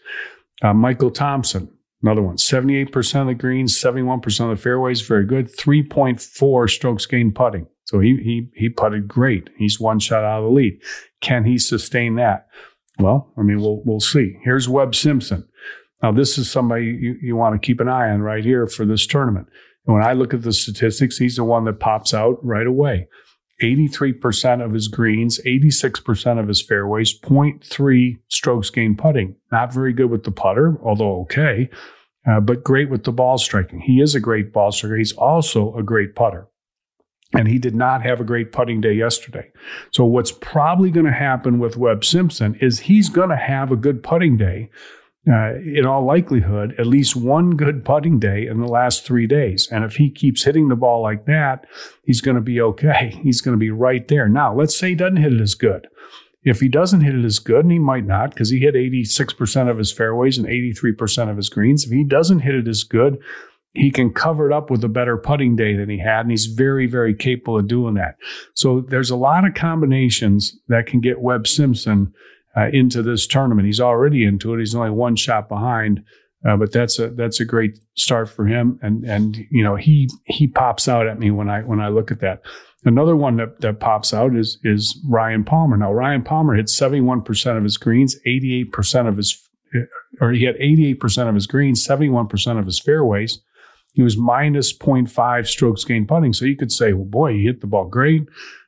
Uh, 0.60 0.74
Michael 0.74 1.10
Thompson, 1.10 1.70
Another 2.02 2.22
one, 2.22 2.36
78% 2.36 3.20
of 3.20 3.26
the 3.26 3.34
greens, 3.34 3.76
71% 3.76 4.40
of 4.40 4.56
the 4.56 4.62
fairways, 4.62 5.02
very 5.02 5.26
good. 5.26 5.54
3.4 5.54 6.70
strokes 6.70 7.04
gained 7.04 7.34
putting. 7.34 7.66
So 7.90 7.98
he, 7.98 8.16
he, 8.22 8.46
he 8.54 8.68
putted 8.68 9.08
great. 9.08 9.50
He's 9.56 9.80
one 9.80 9.98
shot 9.98 10.22
out 10.22 10.38
of 10.38 10.44
the 10.44 10.50
lead. 10.50 10.80
Can 11.20 11.44
he 11.44 11.58
sustain 11.58 12.14
that? 12.14 12.46
Well, 13.00 13.32
I 13.36 13.42
mean, 13.42 13.60
we'll, 13.60 13.82
we'll 13.84 13.98
see. 13.98 14.36
Here's 14.44 14.68
Webb 14.68 14.94
Simpson. 14.94 15.48
Now, 16.00 16.12
this 16.12 16.38
is 16.38 16.48
somebody 16.48 16.84
you, 16.84 17.16
you 17.20 17.34
want 17.34 17.60
to 17.60 17.66
keep 17.66 17.80
an 17.80 17.88
eye 17.88 18.08
on 18.10 18.22
right 18.22 18.44
here 18.44 18.68
for 18.68 18.84
this 18.84 19.08
tournament. 19.08 19.48
And 19.88 19.94
when 19.94 20.04
I 20.04 20.12
look 20.12 20.32
at 20.32 20.42
the 20.42 20.52
statistics, 20.52 21.18
he's 21.18 21.34
the 21.34 21.42
one 21.42 21.64
that 21.64 21.80
pops 21.80 22.14
out 22.14 22.38
right 22.44 22.66
away. 22.66 23.08
83% 23.60 24.64
of 24.64 24.72
his 24.72 24.86
greens, 24.86 25.40
86% 25.44 26.38
of 26.38 26.46
his 26.46 26.62
fairways, 26.62 27.18
0.3 27.18 28.18
strokes 28.28 28.70
gained 28.70 28.98
putting. 28.98 29.34
Not 29.50 29.74
very 29.74 29.92
good 29.92 30.10
with 30.10 30.22
the 30.22 30.30
putter, 30.30 30.78
although 30.84 31.22
okay, 31.22 31.68
uh, 32.24 32.38
but 32.38 32.62
great 32.62 32.88
with 32.88 33.02
the 33.02 33.10
ball 33.10 33.36
striking. 33.36 33.80
He 33.80 34.00
is 34.00 34.14
a 34.14 34.20
great 34.20 34.52
ball 34.52 34.70
striker. 34.70 34.96
He's 34.96 35.12
also 35.12 35.74
a 35.74 35.82
great 35.82 36.14
putter. 36.14 36.46
And 37.32 37.46
he 37.46 37.58
did 37.58 37.76
not 37.76 38.02
have 38.02 38.20
a 38.20 38.24
great 38.24 38.50
putting 38.50 38.80
day 38.80 38.92
yesterday. 38.92 39.50
So, 39.92 40.04
what's 40.04 40.32
probably 40.32 40.90
going 40.90 41.06
to 41.06 41.12
happen 41.12 41.60
with 41.60 41.76
Webb 41.76 42.04
Simpson 42.04 42.56
is 42.60 42.80
he's 42.80 43.08
going 43.08 43.28
to 43.28 43.36
have 43.36 43.70
a 43.70 43.76
good 43.76 44.02
putting 44.02 44.36
day, 44.36 44.68
uh, 45.28 45.54
in 45.56 45.84
all 45.84 46.04
likelihood, 46.04 46.74
at 46.78 46.86
least 46.86 47.14
one 47.14 47.50
good 47.50 47.84
putting 47.84 48.18
day 48.18 48.46
in 48.46 48.58
the 48.60 48.66
last 48.66 49.04
three 49.04 49.26
days. 49.26 49.68
And 49.70 49.84
if 49.84 49.96
he 49.96 50.10
keeps 50.10 50.44
hitting 50.44 50.68
the 50.68 50.76
ball 50.76 51.02
like 51.02 51.26
that, 51.26 51.66
he's 52.04 52.22
going 52.22 52.36
to 52.36 52.40
be 52.40 52.60
okay. 52.60 53.18
He's 53.22 53.40
going 53.40 53.54
to 53.54 53.60
be 53.60 53.70
right 53.70 54.06
there. 54.08 54.28
Now, 54.28 54.54
let's 54.54 54.76
say 54.76 54.90
he 54.90 54.94
doesn't 54.94 55.18
hit 55.18 55.34
it 55.34 55.40
as 55.40 55.54
good. 55.54 55.88
If 56.42 56.60
he 56.60 56.68
doesn't 56.68 57.02
hit 57.02 57.14
it 57.14 57.24
as 57.24 57.38
good, 57.38 57.66
and 57.66 57.72
he 57.72 57.78
might 57.78 58.06
not, 58.06 58.30
because 58.30 58.48
he 58.48 58.60
hit 58.60 58.74
86% 58.74 59.70
of 59.70 59.76
his 59.76 59.92
fairways 59.92 60.38
and 60.38 60.46
83% 60.46 61.30
of 61.30 61.36
his 61.36 61.50
greens, 61.50 61.84
if 61.84 61.90
he 61.90 62.02
doesn't 62.02 62.40
hit 62.40 62.54
it 62.54 62.66
as 62.66 62.82
good, 62.82 63.18
he 63.72 63.90
can 63.90 64.12
cover 64.12 64.50
it 64.50 64.52
up 64.52 64.70
with 64.70 64.82
a 64.82 64.88
better 64.88 65.16
putting 65.16 65.54
day 65.54 65.76
than 65.76 65.88
he 65.88 65.98
had, 65.98 66.22
and 66.22 66.30
he's 66.30 66.46
very, 66.46 66.86
very 66.86 67.14
capable 67.14 67.58
of 67.58 67.68
doing 67.68 67.94
that. 67.94 68.16
So 68.54 68.80
there's 68.80 69.10
a 69.10 69.16
lot 69.16 69.46
of 69.46 69.54
combinations 69.54 70.56
that 70.68 70.86
can 70.86 71.00
get 71.00 71.20
Webb 71.20 71.46
Simpson 71.46 72.12
uh, 72.56 72.68
into 72.72 73.02
this 73.02 73.26
tournament. 73.26 73.66
He's 73.66 73.80
already 73.80 74.24
into 74.24 74.54
it. 74.54 74.58
He's 74.58 74.74
only 74.74 74.90
one 74.90 75.14
shot 75.14 75.48
behind, 75.48 76.02
uh, 76.46 76.56
but 76.56 76.72
that's 76.72 76.98
a 76.98 77.10
that's 77.10 77.38
a 77.38 77.44
great 77.44 77.78
start 77.96 78.28
for 78.28 78.46
him. 78.46 78.78
And 78.82 79.04
and 79.04 79.38
you 79.50 79.62
know 79.62 79.76
he 79.76 80.08
he 80.24 80.48
pops 80.48 80.88
out 80.88 81.06
at 81.06 81.20
me 81.20 81.30
when 81.30 81.48
I 81.48 81.60
when 81.60 81.80
I 81.80 81.88
look 81.88 82.10
at 82.10 82.20
that. 82.20 82.42
Another 82.82 83.14
one 83.14 83.36
that, 83.36 83.60
that 83.60 83.78
pops 83.78 84.12
out 84.12 84.34
is 84.34 84.58
is 84.64 84.98
Ryan 85.08 85.44
Palmer. 85.44 85.76
Now 85.76 85.92
Ryan 85.92 86.22
Palmer 86.22 86.56
hit 86.56 86.66
71% 86.66 87.56
of 87.56 87.62
his 87.62 87.76
greens, 87.76 88.16
88% 88.26 89.06
of 89.06 89.16
his 89.16 89.40
or 90.20 90.32
he 90.32 90.44
had 90.44 90.56
88% 90.56 91.28
of 91.28 91.34
his 91.34 91.46
greens, 91.46 91.86
71% 91.86 92.58
of 92.58 92.66
his 92.66 92.80
fairways. 92.80 93.40
He 93.92 94.02
was 94.02 94.16
minus 94.16 94.76
0.5 94.76 95.46
strokes 95.46 95.84
gained 95.84 96.08
putting. 96.08 96.32
So 96.32 96.44
you 96.44 96.56
could 96.56 96.72
say, 96.72 96.92
well, 96.92 97.04
boy, 97.04 97.32
he 97.34 97.44
hit 97.44 97.60
the 97.60 97.66
ball 97.66 97.86
great. 97.86 98.22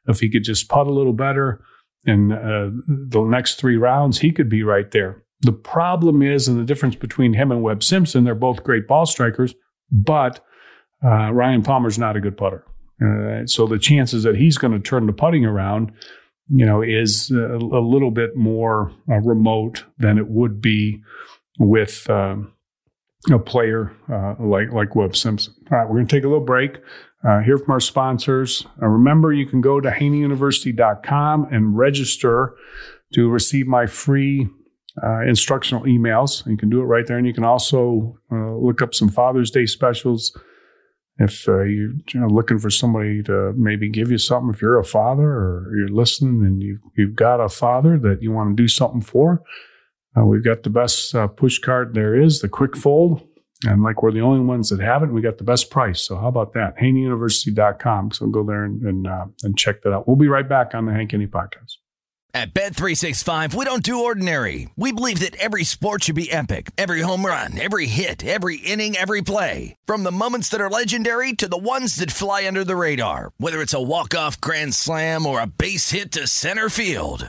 If 0.08 0.20
he 0.20 0.28
could 0.28 0.42
just 0.42 0.68
putt 0.68 0.88
a 0.88 0.92
little 0.92 1.12
better, 1.12 1.62
in 2.04 2.32
uh, 2.32 2.70
the 2.86 3.22
next 3.22 3.56
three 3.56 3.76
rounds, 3.76 4.18
he 4.18 4.32
could 4.32 4.48
be 4.48 4.62
right 4.62 4.90
there. 4.90 5.22
The 5.42 5.52
problem 5.52 6.22
is, 6.22 6.48
and 6.48 6.58
the 6.58 6.64
difference 6.64 6.94
between 6.94 7.34
him 7.34 7.50
and 7.50 7.62
Webb 7.62 7.82
Simpson, 7.82 8.24
they're 8.24 8.34
both 8.34 8.64
great 8.64 8.86
ball 8.86 9.06
strikers, 9.06 9.54
but 9.90 10.44
uh, 11.04 11.32
Ryan 11.32 11.62
Palmer's 11.62 11.98
not 11.98 12.16
a 12.16 12.20
good 12.20 12.36
putter. 12.36 12.64
Uh, 13.04 13.46
so 13.46 13.66
the 13.66 13.78
chances 13.78 14.22
that 14.22 14.36
he's 14.36 14.58
going 14.58 14.72
to 14.72 14.78
turn 14.78 15.06
the 15.06 15.12
putting 15.12 15.44
around, 15.44 15.92
you 16.48 16.64
know, 16.64 16.82
is 16.82 17.30
a, 17.30 17.56
a 17.56 17.82
little 17.82 18.12
bit 18.12 18.36
more 18.36 18.92
uh, 19.10 19.18
remote 19.20 19.84
than 19.98 20.18
it 20.18 20.28
would 20.28 20.60
be 20.60 21.02
with 21.58 22.08
um, 22.08 22.52
a 23.30 23.38
player 23.38 23.94
uh, 24.12 24.34
like 24.40 24.72
like 24.72 24.96
Webb 24.96 25.16
Simpson. 25.16 25.54
All 25.70 25.78
right, 25.78 25.84
we're 25.88 25.96
going 25.96 26.06
to 26.08 26.16
take 26.16 26.24
a 26.24 26.28
little 26.28 26.44
break 26.44 26.78
uh, 27.24 27.40
hear 27.40 27.56
from 27.56 27.70
our 27.70 27.80
sponsors. 27.80 28.66
Uh, 28.80 28.88
remember, 28.88 29.32
you 29.32 29.46
can 29.46 29.60
go 29.60 29.80
to 29.80 29.90
haneyuniversity.com 29.90 31.48
and 31.52 31.76
register 31.76 32.54
to 33.14 33.28
receive 33.28 33.66
my 33.66 33.86
free 33.86 34.48
uh, 35.02 35.20
instructional 35.20 35.84
emails. 35.84 36.44
You 36.46 36.56
can 36.56 36.68
do 36.68 36.80
it 36.80 36.84
right 36.84 37.06
there. 37.06 37.18
And 37.18 37.26
you 37.26 37.32
can 37.32 37.44
also 37.44 38.18
uh, 38.30 38.56
look 38.56 38.82
up 38.82 38.92
some 38.92 39.08
Father's 39.08 39.50
Day 39.50 39.66
specials 39.66 40.36
if 41.18 41.46
uh, 41.46 41.62
you're 41.62 41.92
you 42.12 42.20
know, 42.20 42.26
looking 42.26 42.58
for 42.58 42.70
somebody 42.70 43.22
to 43.22 43.52
maybe 43.56 43.88
give 43.88 44.10
you 44.10 44.18
something. 44.18 44.52
If 44.52 44.60
you're 44.60 44.80
a 44.80 44.84
father 44.84 45.28
or 45.28 45.72
you're 45.76 45.88
listening 45.88 46.44
and 46.44 46.60
you've, 46.60 46.80
you've 46.96 47.14
got 47.14 47.40
a 47.40 47.48
father 47.48 47.98
that 48.00 48.18
you 48.20 48.32
want 48.32 48.56
to 48.56 48.60
do 48.60 48.66
something 48.66 49.02
for, 49.02 49.42
uh, 50.16 50.24
we've 50.24 50.44
got 50.44 50.62
the 50.62 50.70
best 50.70 51.14
push 51.36 51.58
card 51.58 51.94
there 51.94 52.20
is, 52.20 52.40
the 52.40 52.48
quick 52.48 52.76
fold. 52.76 53.26
And 53.64 53.82
like 53.82 54.02
we're 54.02 54.12
the 54.12 54.20
only 54.20 54.44
ones 54.44 54.70
that 54.70 54.80
have 54.80 55.02
it, 55.02 55.12
we 55.12 55.22
got 55.22 55.38
the 55.38 55.44
best 55.44 55.70
price. 55.70 56.02
So 56.02 56.16
how 56.16 56.28
about 56.28 56.52
that? 56.54 56.76
HaneyUniversity.com. 56.78 58.10
So 58.10 58.26
go 58.26 58.44
there 58.44 58.64
and 58.64 58.82
and, 58.82 59.06
uh, 59.06 59.26
and 59.44 59.56
check 59.56 59.82
that 59.82 59.92
out. 59.92 60.08
We'll 60.08 60.16
be 60.16 60.28
right 60.28 60.48
back 60.48 60.74
on 60.74 60.86
the 60.86 60.92
Hank 60.92 61.12
podcast. 61.12 61.76
At 62.34 62.54
Bet365, 62.54 63.52
we 63.52 63.66
don't 63.66 63.82
do 63.82 64.04
ordinary. 64.04 64.70
We 64.74 64.90
believe 64.90 65.18
that 65.18 65.36
every 65.36 65.64
sport 65.64 66.04
should 66.04 66.14
be 66.14 66.32
epic. 66.32 66.70
Every 66.78 67.02
home 67.02 67.26
run, 67.26 67.60
every 67.60 67.84
hit, 67.84 68.24
every 68.24 68.56
inning, 68.56 68.96
every 68.96 69.20
play. 69.20 69.76
From 69.84 70.02
the 70.02 70.10
moments 70.10 70.48
that 70.48 70.60
are 70.60 70.70
legendary 70.70 71.34
to 71.34 71.46
the 71.46 71.58
ones 71.58 71.96
that 71.96 72.10
fly 72.10 72.46
under 72.46 72.64
the 72.64 72.74
radar. 72.74 73.32
Whether 73.36 73.60
it's 73.60 73.74
a 73.74 73.82
walk-off 73.82 74.40
grand 74.40 74.74
slam 74.74 75.26
or 75.26 75.40
a 75.40 75.46
base 75.46 75.90
hit 75.90 76.10
to 76.12 76.26
center 76.26 76.70
field. 76.70 77.28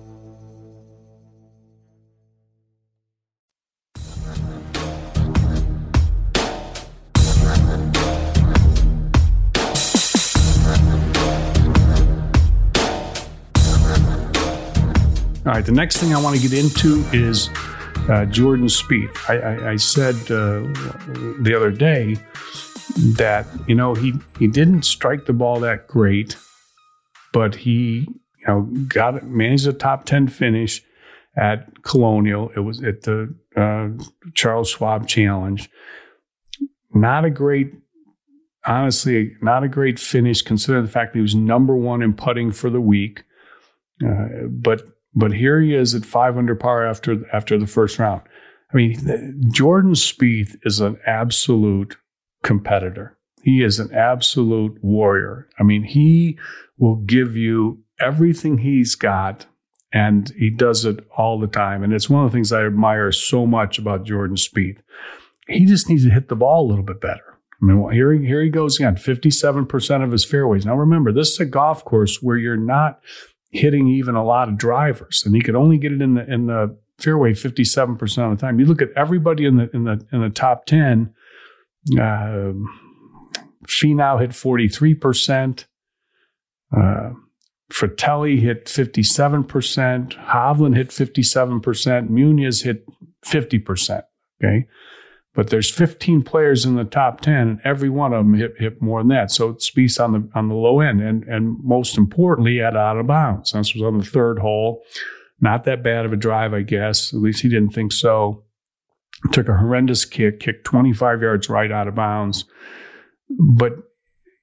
All 15.51 15.57
right, 15.57 15.65
the 15.65 15.73
next 15.73 15.97
thing 15.97 16.15
I 16.15 16.21
want 16.21 16.39
to 16.39 16.41
get 16.41 16.57
into 16.57 17.03
is 17.11 17.49
uh, 18.07 18.23
Jordan 18.27 18.67
Spieth. 18.67 19.13
I, 19.29 19.35
I, 19.35 19.71
I 19.71 19.75
said 19.75 20.15
uh, 20.31 20.63
the 21.41 21.53
other 21.53 21.71
day 21.71 22.15
that 23.17 23.45
you 23.67 23.75
know 23.75 23.93
he 23.93 24.13
he 24.39 24.47
didn't 24.47 24.83
strike 24.83 25.25
the 25.25 25.33
ball 25.33 25.59
that 25.59 25.89
great, 25.89 26.37
but 27.33 27.53
he 27.53 28.07
you 28.37 28.47
know 28.47 28.61
got 28.87 29.15
it, 29.15 29.23
managed 29.25 29.67
a 29.67 29.73
top 29.73 30.05
ten 30.05 30.29
finish 30.29 30.81
at 31.35 31.83
Colonial. 31.83 32.49
It 32.55 32.61
was 32.61 32.81
at 32.81 33.01
the 33.01 33.35
uh, 33.57 33.89
Charles 34.33 34.69
Schwab 34.69 35.05
Challenge. 35.05 35.69
Not 36.93 37.25
a 37.25 37.29
great, 37.29 37.73
honestly, 38.65 39.35
not 39.41 39.65
a 39.65 39.67
great 39.67 39.99
finish 39.99 40.43
considering 40.43 40.85
the 40.85 40.91
fact 40.91 41.11
that 41.11 41.17
he 41.17 41.21
was 41.21 41.35
number 41.35 41.75
one 41.75 42.01
in 42.01 42.13
putting 42.13 42.53
for 42.53 42.69
the 42.69 42.79
week. 42.79 43.25
Uh, 44.01 44.47
but 44.49 44.83
but 45.13 45.33
here 45.33 45.59
he 45.59 45.75
is 45.75 45.93
at 45.95 46.05
five 46.05 46.37
under 46.37 46.55
par 46.55 46.85
after 46.85 47.25
after 47.33 47.57
the 47.57 47.67
first 47.67 47.99
round. 47.99 48.21
I 48.73 48.77
mean, 48.77 49.51
Jordan 49.51 49.93
Spieth 49.93 50.55
is 50.63 50.79
an 50.79 50.97
absolute 51.05 51.97
competitor. 52.43 53.17
He 53.43 53.63
is 53.63 53.79
an 53.79 53.93
absolute 53.93 54.81
warrior. 54.83 55.47
I 55.59 55.63
mean, 55.63 55.83
he 55.83 56.37
will 56.77 56.95
give 56.95 57.35
you 57.35 57.83
everything 57.99 58.59
he's 58.59 58.95
got, 58.95 59.45
and 59.91 60.31
he 60.37 60.49
does 60.49 60.85
it 60.85 61.05
all 61.17 61.39
the 61.39 61.47
time. 61.47 61.83
And 61.83 61.93
it's 61.93 62.09
one 62.09 62.23
of 62.23 62.31
the 62.31 62.35
things 62.35 62.53
I 62.53 62.65
admire 62.65 63.11
so 63.11 63.45
much 63.45 63.77
about 63.77 64.05
Jordan 64.05 64.37
Spieth. 64.37 64.77
He 65.47 65.65
just 65.65 65.89
needs 65.89 66.05
to 66.05 66.11
hit 66.11 66.29
the 66.29 66.35
ball 66.35 66.65
a 66.65 66.69
little 66.69 66.83
bit 66.83 67.01
better. 67.01 67.31
I 67.61 67.65
mean, 67.65 67.91
here, 67.91 68.13
here 68.13 68.41
he 68.41 68.49
goes 68.49 68.79
again, 68.79 68.95
57% 68.95 70.03
of 70.03 70.11
his 70.11 70.25
fairways. 70.25 70.65
Now, 70.65 70.75
remember, 70.75 71.11
this 71.11 71.29
is 71.29 71.39
a 71.39 71.45
golf 71.45 71.83
course 71.85 72.21
where 72.21 72.37
you're 72.37 72.57
not 72.57 73.01
hitting 73.51 73.87
even 73.87 74.15
a 74.15 74.23
lot 74.23 74.49
of 74.49 74.57
drivers, 74.57 75.23
and 75.25 75.35
he 75.35 75.41
could 75.41 75.55
only 75.55 75.77
get 75.77 75.91
it 75.91 76.01
in 76.01 76.15
the 76.15 76.31
in 76.31 76.47
the 76.47 76.77
fairway 76.97 77.33
57% 77.33 78.31
of 78.31 78.37
the 78.37 78.41
time. 78.41 78.59
You 78.59 78.65
look 78.65 78.81
at 78.81 78.89
everybody 78.95 79.45
in 79.45 79.57
the 79.57 79.69
in 79.73 79.83
the 79.83 80.05
in 80.11 80.21
the 80.21 80.29
top 80.29 80.65
10, 80.65 81.13
uh, 81.99 82.53
Finau 83.67 84.19
hit 84.19 84.31
43%. 84.31 85.65
Uh, 86.75 87.09
Fratelli 87.69 88.39
hit 88.39 88.65
57%. 88.65 89.47
Hovland 90.27 90.75
hit 90.75 90.89
57%. 90.89 92.09
Munoz 92.09 92.61
hit 92.61 92.85
50%. 93.25 94.03
Okay. 94.43 94.67
But 95.33 95.49
there's 95.49 95.71
15 95.71 96.23
players 96.23 96.65
in 96.65 96.75
the 96.75 96.83
top 96.83 97.21
10, 97.21 97.33
and 97.33 97.61
every 97.63 97.89
one 97.89 98.11
of 98.11 98.25
them 98.25 98.33
hit, 98.33 98.53
hit 98.57 98.81
more 98.81 98.99
than 98.99 99.07
that. 99.09 99.31
So 99.31 99.53
Spieth 99.53 100.03
on 100.03 100.11
the 100.11 100.29
on 100.35 100.49
the 100.49 100.55
low 100.55 100.81
end, 100.81 101.01
and 101.01 101.23
and 101.23 101.57
most 101.63 101.97
importantly, 101.97 102.61
at 102.61 102.75
out 102.75 102.97
of 102.97 103.07
bounds. 103.07 103.53
This 103.53 103.73
was 103.73 103.83
on 103.83 103.97
the 103.97 104.03
third 104.03 104.39
hole. 104.39 104.83
Not 105.39 105.63
that 105.63 105.83
bad 105.83 106.05
of 106.05 106.13
a 106.13 106.17
drive, 106.17 106.53
I 106.53 106.61
guess. 106.61 107.13
At 107.13 107.21
least 107.21 107.41
he 107.41 107.49
didn't 107.49 107.71
think 107.71 107.93
so. 107.93 108.43
Took 109.31 109.47
a 109.47 109.57
horrendous 109.57 110.05
kick, 110.05 110.39
kicked 110.39 110.65
25 110.65 111.21
yards 111.21 111.49
right 111.49 111.71
out 111.71 111.87
of 111.87 111.95
bounds. 111.95 112.45
But 113.29 113.73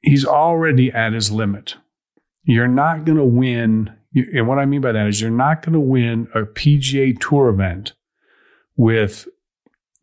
he's 0.00 0.24
already 0.24 0.90
at 0.90 1.12
his 1.12 1.30
limit. 1.30 1.76
You're 2.44 2.66
not 2.66 3.04
going 3.04 3.18
to 3.18 3.24
win. 3.24 3.94
And 4.14 4.48
what 4.48 4.58
I 4.58 4.64
mean 4.64 4.80
by 4.80 4.92
that 4.92 5.06
is 5.06 5.20
you're 5.20 5.30
not 5.30 5.62
going 5.62 5.74
to 5.74 5.80
win 5.80 6.28
a 6.34 6.42
PGA 6.42 7.18
Tour 7.20 7.48
event 7.50 7.92
with 8.76 9.28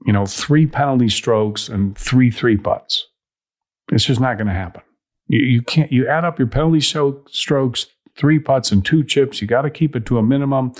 you 0.05 0.13
know, 0.13 0.25
three 0.25 0.65
penalty 0.65 1.10
strokes 1.10 1.69
and 1.69 1.97
three 1.97 2.31
three 2.31 2.58
putts. 2.58 3.08
It's 3.91 4.05
just 4.05 4.19
not 4.19 4.38
going 4.38 4.47
to 4.47 4.53
happen. 4.53 4.81
You, 5.27 5.43
you, 5.43 5.62
can't. 5.62 5.91
You 5.91 6.08
add 6.08 6.25
up 6.25 6.39
your 6.39 6.47
penalty 6.47 6.81
strokes, 6.81 7.88
three 8.17 8.39
putts, 8.39 8.71
and 8.71 8.84
two 8.84 9.03
chips. 9.03 9.41
You 9.41 9.47
got 9.47 9.63
to 9.63 9.69
keep 9.69 9.95
it 9.95 10.05
to 10.08 10.17
a 10.17 10.23
minimum. 10.23 10.73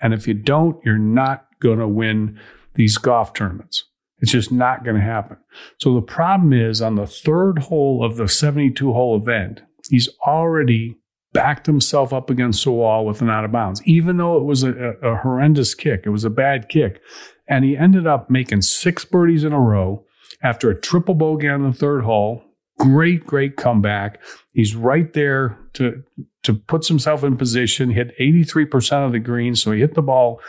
And 0.00 0.14
if 0.14 0.26
you 0.26 0.34
don't, 0.34 0.82
you're 0.84 0.98
not 0.98 1.46
going 1.60 1.78
to 1.78 1.88
win 1.88 2.38
these 2.74 2.98
golf 2.98 3.32
tournaments. 3.34 3.84
It's 4.18 4.32
just 4.32 4.52
not 4.52 4.84
going 4.84 4.96
to 4.96 5.02
happen. 5.02 5.38
So 5.78 5.94
the 5.94 6.02
problem 6.02 6.52
is 6.52 6.82
on 6.82 6.94
the 6.94 7.06
third 7.06 7.58
hole 7.58 8.04
of 8.04 8.16
the 8.16 8.28
72 8.28 8.92
hole 8.92 9.16
event, 9.16 9.62
he's 9.88 10.08
already 10.26 10.96
backed 11.32 11.66
himself 11.66 12.12
up 12.12 12.28
against 12.28 12.64
the 12.64 12.72
wall 12.72 13.06
with 13.06 13.22
an 13.22 13.30
out 13.30 13.44
of 13.44 13.52
bounds, 13.52 13.82
even 13.84 14.16
though 14.16 14.36
it 14.36 14.44
was 14.44 14.62
a, 14.62 14.72
a, 15.02 15.16
horrendous 15.16 15.74
kick. 15.74 16.02
It 16.04 16.10
was 16.10 16.24
a 16.24 16.30
bad 16.30 16.68
kick. 16.68 17.00
And 17.50 17.64
he 17.64 17.76
ended 17.76 18.06
up 18.06 18.30
making 18.30 18.62
six 18.62 19.04
birdies 19.04 19.44
in 19.44 19.52
a 19.52 19.60
row 19.60 20.04
after 20.42 20.70
a 20.70 20.80
triple 20.80 21.14
bogey 21.14 21.48
on 21.48 21.62
the 21.62 21.76
third 21.76 22.04
hole. 22.04 22.42
Great, 22.78 23.26
great 23.26 23.56
comeback. 23.56 24.20
He's 24.52 24.74
right 24.74 25.12
there 25.12 25.58
to 25.74 26.02
to 26.44 26.54
puts 26.54 26.88
himself 26.88 27.22
in 27.22 27.36
position. 27.36 27.90
Hit 27.90 28.16
83% 28.18 29.04
of 29.04 29.12
the 29.12 29.18
green, 29.18 29.54
so 29.54 29.72
he 29.72 29.80
hit 29.80 29.94
the 29.94 30.00
ball 30.00 30.40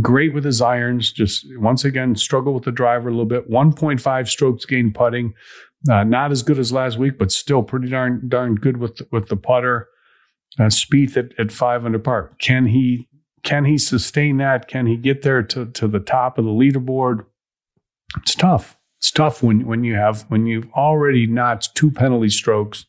great 0.00 0.34
with 0.34 0.44
his 0.44 0.60
irons. 0.60 1.12
Just 1.12 1.46
once 1.56 1.84
again, 1.84 2.16
struggled 2.16 2.54
with 2.54 2.64
the 2.64 2.72
driver 2.72 3.08
a 3.08 3.12
little 3.12 3.24
bit. 3.24 3.50
1.5 3.50 4.28
strokes 4.28 4.64
gained 4.64 4.94
putting. 4.94 5.34
Uh, 5.88 6.04
not 6.04 6.32
as 6.32 6.42
good 6.42 6.58
as 6.58 6.72
last 6.72 6.98
week, 6.98 7.18
but 7.18 7.30
still 7.30 7.62
pretty 7.62 7.88
darn 7.88 8.28
darn 8.28 8.56
good 8.56 8.78
with 8.78 9.00
with 9.12 9.28
the 9.28 9.36
putter. 9.36 9.88
Uh, 10.58 10.64
Spieth 10.64 11.16
at, 11.16 11.38
at 11.38 11.52
five 11.52 11.84
under 11.84 11.98
par. 11.98 12.34
Can 12.40 12.66
he 12.66 13.07
can 13.42 13.64
he 13.64 13.78
sustain 13.78 14.36
that? 14.38 14.68
Can 14.68 14.86
he 14.86 14.96
get 14.96 15.22
there 15.22 15.42
to, 15.42 15.66
to 15.66 15.88
the 15.88 16.00
top 16.00 16.38
of 16.38 16.44
the 16.44 16.50
leaderboard? 16.50 17.26
It's 18.16 18.34
tough. 18.34 18.76
It's 18.98 19.10
tough 19.10 19.42
when, 19.42 19.66
when 19.66 19.84
you 19.84 19.94
have 19.94 20.22
when 20.28 20.46
you've 20.46 20.68
already 20.72 21.26
notched 21.26 21.76
two 21.76 21.90
penalty 21.90 22.30
strokes 22.30 22.86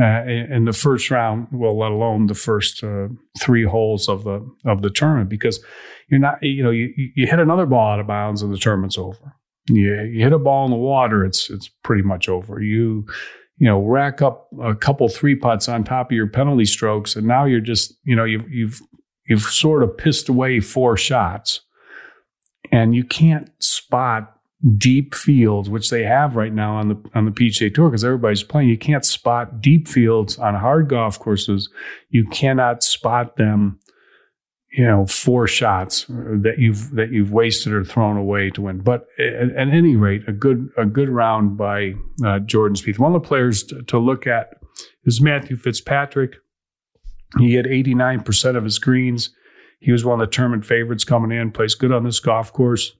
uh, 0.00 0.24
in 0.26 0.64
the 0.64 0.72
first 0.72 1.10
round. 1.10 1.48
Well, 1.50 1.78
let 1.78 1.90
alone 1.90 2.26
the 2.26 2.34
first 2.34 2.84
uh, 2.84 3.08
three 3.40 3.64
holes 3.64 4.08
of 4.08 4.24
the 4.24 4.48
of 4.64 4.82
the 4.82 4.90
tournament, 4.90 5.28
because 5.28 5.62
you're 6.08 6.20
not 6.20 6.42
you 6.42 6.62
know 6.62 6.70
you, 6.70 6.92
you 7.16 7.26
hit 7.26 7.40
another 7.40 7.66
ball 7.66 7.92
out 7.92 8.00
of 8.00 8.06
bounds 8.06 8.42
and 8.42 8.52
the 8.52 8.58
tournament's 8.58 8.98
over. 8.98 9.34
You, 9.68 10.02
you 10.02 10.22
hit 10.22 10.32
a 10.32 10.38
ball 10.38 10.66
in 10.66 10.70
the 10.70 10.76
water, 10.76 11.24
it's 11.24 11.50
it's 11.50 11.68
pretty 11.82 12.02
much 12.02 12.28
over. 12.28 12.60
You 12.60 13.06
you 13.58 13.66
know 13.66 13.80
rack 13.80 14.22
up 14.22 14.48
a 14.62 14.74
couple 14.74 15.08
three 15.08 15.34
putts 15.34 15.68
on 15.68 15.82
top 15.84 16.10
of 16.10 16.16
your 16.16 16.28
penalty 16.28 16.64
strokes, 16.64 17.16
and 17.16 17.26
now 17.26 17.44
you're 17.44 17.60
just 17.60 17.94
you 18.04 18.14
know 18.14 18.24
you've 18.24 18.48
you've 18.50 18.80
you've 19.26 19.42
sort 19.42 19.82
of 19.82 19.96
pissed 19.96 20.28
away 20.28 20.60
four 20.60 20.96
shots 20.96 21.60
and 22.72 22.94
you 22.94 23.04
can't 23.04 23.50
spot 23.62 24.34
deep 24.76 25.14
fields, 25.14 25.68
which 25.68 25.90
they 25.90 26.04
have 26.04 26.36
right 26.36 26.52
now 26.52 26.76
on 26.76 26.88
the 26.88 27.10
on 27.14 27.24
the 27.26 27.30
PGA 27.30 27.72
Tour 27.72 27.90
because 27.90 28.04
everybody's 28.04 28.42
playing. 28.42 28.68
You 28.68 28.78
can't 28.78 29.04
spot 29.04 29.60
deep 29.60 29.88
fields 29.88 30.38
on 30.38 30.54
hard 30.54 30.88
golf 30.88 31.18
courses. 31.18 31.68
You 32.08 32.26
cannot 32.28 32.82
spot 32.82 33.36
them, 33.36 33.78
you 34.72 34.84
know, 34.84 35.06
four 35.06 35.46
shots 35.46 36.06
that 36.08 36.54
you've 36.58 36.92
that 36.92 37.10
you've 37.10 37.32
wasted 37.32 37.72
or 37.72 37.84
thrown 37.84 38.16
away 38.16 38.50
to 38.50 38.62
win. 38.62 38.80
But 38.80 39.06
at, 39.18 39.50
at 39.50 39.68
any 39.68 39.96
rate, 39.96 40.22
a 40.26 40.32
good 40.32 40.70
a 40.78 40.86
good 40.86 41.10
round 41.10 41.56
by 41.56 41.94
uh, 42.24 42.38
Jordan 42.40 42.76
Spieth. 42.76 42.98
One 42.98 43.14
of 43.14 43.22
the 43.22 43.28
players 43.28 43.62
to, 43.64 43.82
to 43.82 43.98
look 43.98 44.26
at 44.26 44.54
is 45.04 45.20
Matthew 45.20 45.56
Fitzpatrick. 45.56 46.36
He 47.38 47.54
had 47.54 47.66
89% 47.66 48.56
of 48.56 48.64
his 48.64 48.78
greens. 48.78 49.30
He 49.80 49.92
was 49.92 50.04
one 50.04 50.20
of 50.20 50.26
the 50.26 50.32
tournament 50.32 50.64
favorites 50.64 51.04
coming 51.04 51.36
in, 51.36 51.50
plays 51.52 51.74
good 51.74 51.92
on 51.92 52.04
this 52.04 52.20
golf 52.20 52.52
course. 52.52 52.92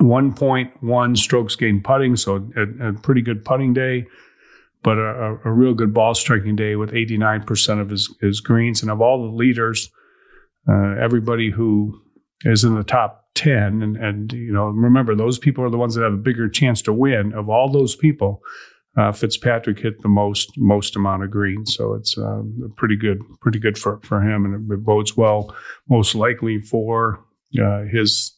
1.1 0.00 1.16
strokes 1.16 1.54
gained 1.54 1.84
putting, 1.84 2.16
so 2.16 2.50
a, 2.56 2.88
a 2.88 2.92
pretty 2.94 3.22
good 3.22 3.44
putting 3.44 3.72
day, 3.72 4.06
but 4.82 4.98
a, 4.98 5.38
a, 5.44 5.52
real 5.52 5.74
good 5.74 5.94
ball 5.94 6.14
striking 6.14 6.56
day 6.56 6.74
with 6.74 6.90
89% 6.90 7.80
of 7.80 7.90
his, 7.90 8.12
his 8.20 8.40
greens. 8.40 8.82
And 8.82 8.90
of 8.90 9.00
all 9.00 9.22
the 9.22 9.36
leaders, 9.36 9.90
uh, 10.68 10.96
everybody 11.00 11.50
who 11.50 12.00
is 12.44 12.64
in 12.64 12.74
the 12.74 12.82
top 12.82 13.28
10, 13.34 13.82
and, 13.82 13.96
and, 13.96 14.32
you 14.32 14.52
know, 14.52 14.66
remember, 14.66 15.14
those 15.14 15.38
people 15.38 15.62
are 15.62 15.70
the 15.70 15.76
ones 15.76 15.94
that 15.94 16.02
have 16.02 16.12
a 16.12 16.16
bigger 16.16 16.48
chance 16.48 16.82
to 16.82 16.92
win. 16.92 17.32
Of 17.32 17.48
all 17.48 17.70
those 17.70 17.94
people, 17.94 18.42
uh, 18.96 19.12
Fitzpatrick 19.12 19.80
hit 19.80 20.02
the 20.02 20.08
most 20.08 20.52
most 20.56 20.94
amount 20.94 21.24
of 21.24 21.30
greens, 21.30 21.74
so 21.74 21.94
it's 21.94 22.16
uh, 22.16 22.42
pretty 22.76 22.96
good, 22.96 23.20
pretty 23.40 23.58
good 23.58 23.76
for, 23.76 24.00
for 24.02 24.20
him, 24.20 24.44
and 24.44 24.70
it 24.70 24.84
bodes 24.84 25.16
well, 25.16 25.54
most 25.88 26.14
likely 26.14 26.60
for 26.60 27.24
uh, 27.60 27.82
his 27.90 28.36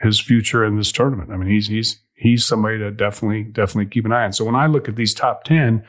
his 0.00 0.20
future 0.20 0.64
in 0.64 0.76
this 0.76 0.92
tournament. 0.92 1.30
I 1.30 1.36
mean, 1.36 1.50
he's 1.50 1.66
he's 1.66 2.00
he's 2.14 2.46
somebody 2.46 2.78
to 2.78 2.90
definitely 2.90 3.44
definitely 3.44 3.90
keep 3.90 4.06
an 4.06 4.12
eye 4.12 4.24
on. 4.24 4.32
So 4.32 4.44
when 4.44 4.54
I 4.54 4.66
look 4.66 4.88
at 4.88 4.96
these 4.96 5.12
top 5.12 5.44
ten, 5.44 5.84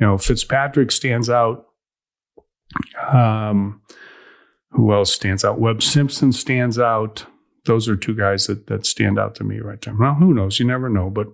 you 0.00 0.06
know, 0.06 0.16
Fitzpatrick 0.16 0.90
stands 0.90 1.28
out. 1.28 1.66
Um, 3.06 3.82
who 4.70 4.94
else 4.94 5.12
stands 5.12 5.44
out? 5.44 5.60
Webb 5.60 5.82
Simpson 5.82 6.32
stands 6.32 6.78
out. 6.78 7.26
Those 7.66 7.86
are 7.86 7.96
two 7.96 8.14
guys 8.14 8.46
that 8.46 8.66
that 8.68 8.86
stand 8.86 9.18
out 9.18 9.34
to 9.34 9.44
me 9.44 9.58
right 9.58 9.80
there. 9.82 9.94
Well, 9.94 10.14
who 10.14 10.32
knows? 10.32 10.58
You 10.58 10.66
never 10.66 10.88
know, 10.88 11.10
but 11.10 11.26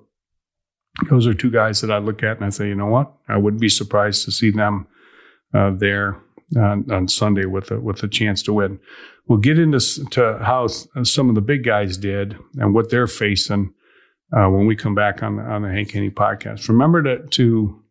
those 1.08 1.26
are 1.26 1.34
two 1.34 1.50
guys 1.50 1.80
that 1.80 1.90
I 1.90 1.98
look 1.98 2.22
at 2.22 2.37
and 2.37 2.46
I 2.46 2.50
say, 2.50 2.68
you 2.68 2.74
know 2.74 2.87
what? 2.87 3.12
I 3.28 3.37
wouldn't 3.37 3.61
be 3.61 3.68
surprised 3.68 4.24
to 4.24 4.32
see 4.32 4.50
them 4.50 4.87
uh, 5.54 5.72
there 5.76 6.20
on, 6.56 6.90
on 6.90 7.08
Sunday 7.08 7.46
with 7.46 7.70
a 7.70 7.80
with 7.80 8.02
a 8.02 8.08
chance 8.08 8.42
to 8.44 8.52
win. 8.52 8.78
We'll 9.26 9.38
get 9.38 9.58
into 9.58 9.80
to 10.11 10.38
how 10.42 10.66
some 10.68 11.28
of 11.28 11.34
the 11.34 11.40
big 11.40 11.64
guys 11.64 11.96
did 11.96 12.37
and 12.56 12.74
what 12.74 12.90
they're 12.90 13.06
facing 13.06 13.72
uh, 14.37 14.48
when 14.48 14.66
we 14.66 14.76
come 14.76 14.94
back 14.94 15.22
on 15.22 15.37
the, 15.37 15.42
on 15.42 15.62
the 15.62 15.68
Hank 15.68 15.92
Haney 15.92 16.11
podcast. 16.11 16.68
Remember 16.68 17.02
to 17.02 17.26
to 17.26 17.82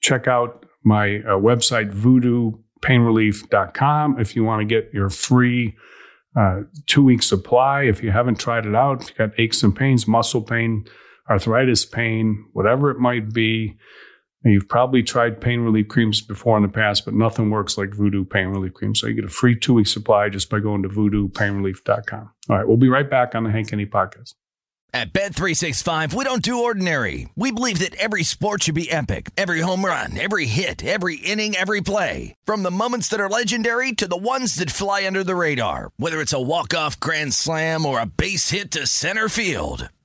check 0.00 0.28
out 0.28 0.66
my 0.84 1.18
uh, 1.18 1.38
website 1.38 1.92
voodoopainrelief.com 1.92 4.20
if 4.20 4.36
you 4.36 4.44
want 4.44 4.60
to 4.60 4.66
get 4.66 4.90
your 4.92 5.08
free 5.08 5.74
uh, 6.36 6.62
two 6.86 7.04
week 7.04 7.22
supply. 7.22 7.84
If 7.84 8.02
you 8.02 8.10
haven't 8.10 8.40
tried 8.40 8.66
it 8.66 8.74
out, 8.74 9.02
if 9.02 9.10
you 9.10 9.14
got 9.16 9.30
aches 9.38 9.62
and 9.62 9.74
pains, 9.74 10.06
muscle 10.08 10.42
pain, 10.42 10.84
arthritis 11.28 11.84
pain, 11.84 12.46
whatever 12.52 12.90
it 12.90 12.98
might 12.98 13.32
be 13.32 13.76
You've 14.44 14.68
probably 14.68 15.02
tried 15.02 15.40
pain 15.40 15.60
relief 15.60 15.88
creams 15.88 16.20
before 16.20 16.56
in 16.56 16.62
the 16.62 16.68
past, 16.68 17.04
but 17.04 17.14
nothing 17.14 17.50
works 17.50 17.78
like 17.78 17.94
Voodoo 17.94 18.24
Pain 18.24 18.48
Relief 18.48 18.74
Cream. 18.74 18.94
So 18.94 19.06
you 19.06 19.14
get 19.14 19.24
a 19.24 19.28
free 19.28 19.56
two 19.56 19.74
week 19.74 19.86
supply 19.86 20.28
just 20.28 20.50
by 20.50 20.58
going 20.58 20.82
to 20.82 20.88
voodoopainrelief.com. 20.88 22.30
All 22.50 22.56
right, 22.56 22.66
we'll 22.66 22.76
be 22.76 22.88
right 22.88 23.08
back 23.08 23.34
on 23.34 23.44
the 23.44 23.50
Hank 23.50 23.70
Haney 23.70 23.86
podcast. 23.86 24.34
At 24.94 25.14
Bet 25.14 25.34
365, 25.34 26.12
we 26.12 26.22
don't 26.22 26.42
do 26.42 26.64
ordinary. 26.64 27.26
We 27.34 27.50
believe 27.50 27.78
that 27.78 27.94
every 27.94 28.24
sport 28.24 28.64
should 28.64 28.74
be 28.74 28.90
epic. 28.90 29.30
Every 29.38 29.60
home 29.60 29.82
run, 29.82 30.18
every 30.20 30.44
hit, 30.44 30.84
every 30.84 31.16
inning, 31.16 31.56
every 31.56 31.80
play. 31.80 32.34
From 32.44 32.62
the 32.62 32.70
moments 32.70 33.08
that 33.08 33.20
are 33.20 33.28
legendary 33.28 33.92
to 33.92 34.06
the 34.06 34.18
ones 34.18 34.56
that 34.56 34.70
fly 34.70 35.06
under 35.06 35.24
the 35.24 35.34
radar. 35.34 35.92
Whether 35.96 36.20
it's 36.20 36.34
a 36.34 36.40
walk-off 36.40 37.00
grand 37.00 37.32
slam 37.32 37.86
or 37.86 38.00
a 38.00 38.06
base 38.06 38.50
hit 38.50 38.70
to 38.72 38.86
center 38.86 39.30
field. 39.30 39.88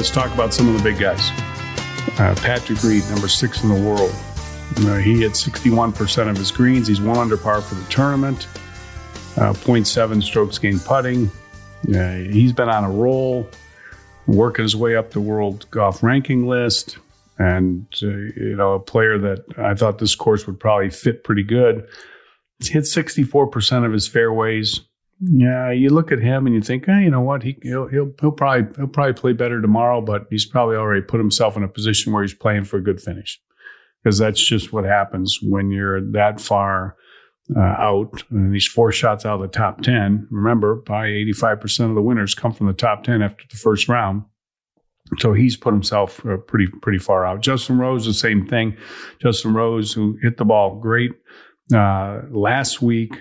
Let's 0.00 0.10
talk 0.10 0.32
about 0.32 0.54
some 0.54 0.66
of 0.66 0.72
the 0.72 0.82
big 0.82 0.98
guys. 0.98 1.28
Uh, 2.18 2.34
Patrick 2.40 2.82
Reed, 2.82 3.04
number 3.10 3.28
six 3.28 3.62
in 3.62 3.68
the 3.68 3.74
world. 3.74 4.10
Uh, 4.78 4.96
he 4.96 5.20
hit 5.20 5.32
61% 5.32 6.30
of 6.30 6.38
his 6.38 6.50
greens. 6.50 6.88
He's 6.88 7.02
one 7.02 7.18
under 7.18 7.36
par 7.36 7.60
for 7.60 7.74
the 7.74 7.84
tournament. 7.90 8.48
Uh, 9.36 9.52
0.7 9.52 10.22
strokes 10.22 10.56
gained 10.58 10.82
putting. 10.86 11.30
Uh, 11.94 12.14
he's 12.14 12.50
been 12.50 12.70
on 12.70 12.84
a 12.84 12.90
roll, 12.90 13.46
working 14.26 14.62
his 14.62 14.74
way 14.74 14.96
up 14.96 15.10
the 15.10 15.20
world 15.20 15.66
golf 15.70 16.02
ranking 16.02 16.46
list. 16.46 16.96
And, 17.38 17.86
uh, 18.02 18.06
you 18.06 18.56
know, 18.56 18.72
a 18.72 18.80
player 18.80 19.18
that 19.18 19.44
I 19.58 19.74
thought 19.74 19.98
this 19.98 20.14
course 20.14 20.46
would 20.46 20.58
probably 20.58 20.88
fit 20.88 21.24
pretty 21.24 21.42
good. 21.42 21.86
He's 22.58 22.68
hit 22.68 22.84
64% 22.84 23.84
of 23.84 23.92
his 23.92 24.08
fairways, 24.08 24.80
yeah, 25.20 25.70
you 25.70 25.90
look 25.90 26.12
at 26.12 26.18
him 26.20 26.46
and 26.46 26.54
you 26.54 26.62
think, 26.62 26.86
hey, 26.86 27.02
you 27.02 27.10
know 27.10 27.20
what? 27.20 27.42
He 27.42 27.58
he'll, 27.62 27.88
he'll 27.88 28.12
he'll 28.20 28.32
probably 28.32 28.74
he'll 28.76 28.86
probably 28.86 29.12
play 29.12 29.32
better 29.34 29.60
tomorrow, 29.60 30.00
but 30.00 30.26
he's 30.30 30.46
probably 30.46 30.76
already 30.76 31.02
put 31.02 31.18
himself 31.20 31.56
in 31.56 31.62
a 31.62 31.68
position 31.68 32.12
where 32.12 32.22
he's 32.22 32.34
playing 32.34 32.64
for 32.64 32.78
a 32.78 32.82
good 32.82 33.00
finish. 33.00 33.38
because 34.02 34.18
that's 34.18 34.42
just 34.42 34.72
what 34.72 34.84
happens 34.84 35.38
when 35.42 35.70
you're 35.70 36.00
that 36.12 36.40
far 36.40 36.96
uh, 37.56 37.60
out. 37.60 38.22
And 38.30 38.54
these 38.54 38.66
four 38.66 38.92
shots 38.92 39.26
out 39.26 39.36
of 39.36 39.40
the 39.42 39.48
top 39.48 39.82
10. 39.82 40.28
Remember, 40.30 40.76
probably 40.76 41.24
85% 41.32 41.90
of 41.90 41.94
the 41.94 42.02
winners 42.02 42.34
come 42.34 42.52
from 42.52 42.66
the 42.66 42.72
top 42.72 43.04
10 43.04 43.22
after 43.22 43.44
the 43.50 43.56
first 43.56 43.88
round. 43.88 44.22
So 45.18 45.32
he's 45.32 45.56
put 45.56 45.74
himself 45.74 46.24
uh, 46.24 46.36
pretty 46.36 46.68
pretty 46.82 46.98
far 46.98 47.26
out. 47.26 47.40
Justin 47.42 47.78
Rose, 47.78 48.06
the 48.06 48.14
same 48.14 48.46
thing. 48.46 48.76
Justin 49.20 49.54
Rose, 49.54 49.92
who 49.92 50.16
hit 50.22 50.36
the 50.36 50.44
ball 50.44 50.78
great 50.78 51.10
uh, 51.74 52.20
last 52.30 52.80
week 52.80 53.20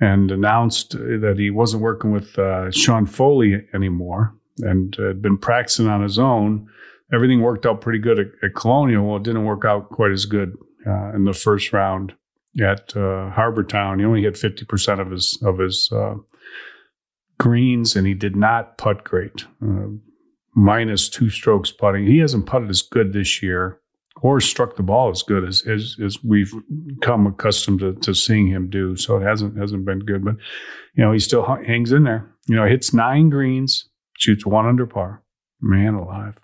and 0.00 0.30
announced 0.30 0.92
that 0.92 1.36
he 1.38 1.50
wasn't 1.50 1.82
working 1.82 2.12
with 2.12 2.38
uh, 2.38 2.70
Sean 2.70 3.06
Foley 3.06 3.66
anymore 3.74 4.34
and 4.58 4.94
had 4.96 5.20
been 5.20 5.38
practicing 5.38 5.88
on 5.88 6.02
his 6.02 6.18
own. 6.18 6.68
Everything 7.12 7.40
worked 7.40 7.66
out 7.66 7.80
pretty 7.80 7.98
good 7.98 8.18
at, 8.18 8.26
at 8.42 8.54
Colonial. 8.54 9.06
Well, 9.06 9.16
it 9.16 9.22
didn't 9.22 9.44
work 9.44 9.64
out 9.64 9.90
quite 9.90 10.12
as 10.12 10.24
good 10.24 10.56
uh, 10.86 11.12
in 11.14 11.24
the 11.24 11.32
first 11.32 11.72
round 11.72 12.14
at 12.60 12.96
uh, 12.96 13.30
Harbour 13.30 13.64
Town. 13.64 13.98
He 13.98 14.04
only 14.04 14.22
hit 14.22 14.36
fifty 14.36 14.64
percent 14.64 15.00
of 15.00 15.10
his 15.10 15.38
of 15.42 15.58
his 15.58 15.90
uh, 15.92 16.16
greens, 17.38 17.96
and 17.96 18.06
he 18.06 18.14
did 18.14 18.36
not 18.36 18.78
putt 18.78 19.04
great. 19.04 19.46
Uh, 19.62 19.88
minus 20.54 21.08
two 21.08 21.30
strokes 21.30 21.70
putting. 21.70 22.06
He 22.06 22.18
hasn't 22.18 22.46
putted 22.46 22.70
as 22.70 22.82
good 22.82 23.12
this 23.12 23.42
year 23.42 23.80
or 24.22 24.40
struck 24.40 24.76
the 24.76 24.82
ball 24.82 25.10
as 25.10 25.22
good 25.22 25.44
as 25.44 25.66
as, 25.66 25.96
as 26.04 26.22
we've 26.24 26.52
come 27.02 27.26
accustomed 27.26 27.80
to, 27.80 27.94
to 27.94 28.14
seeing 28.14 28.48
him 28.48 28.68
do. 28.68 28.96
So 28.96 29.16
it 29.16 29.22
hasn't 29.22 29.56
hasn't 29.58 29.84
been 29.84 30.00
good, 30.00 30.24
but 30.24 30.36
you 30.94 31.04
know 31.04 31.12
he 31.12 31.18
still 31.18 31.44
hangs 31.44 31.92
in 31.92 32.04
there. 32.04 32.28
You 32.46 32.56
know, 32.56 32.64
hits 32.64 32.94
nine 32.94 33.30
greens, 33.30 33.88
shoots 34.18 34.46
one 34.46 34.66
under 34.66 34.86
par. 34.86 35.22
Man 35.60 35.94
alive. 35.94 36.38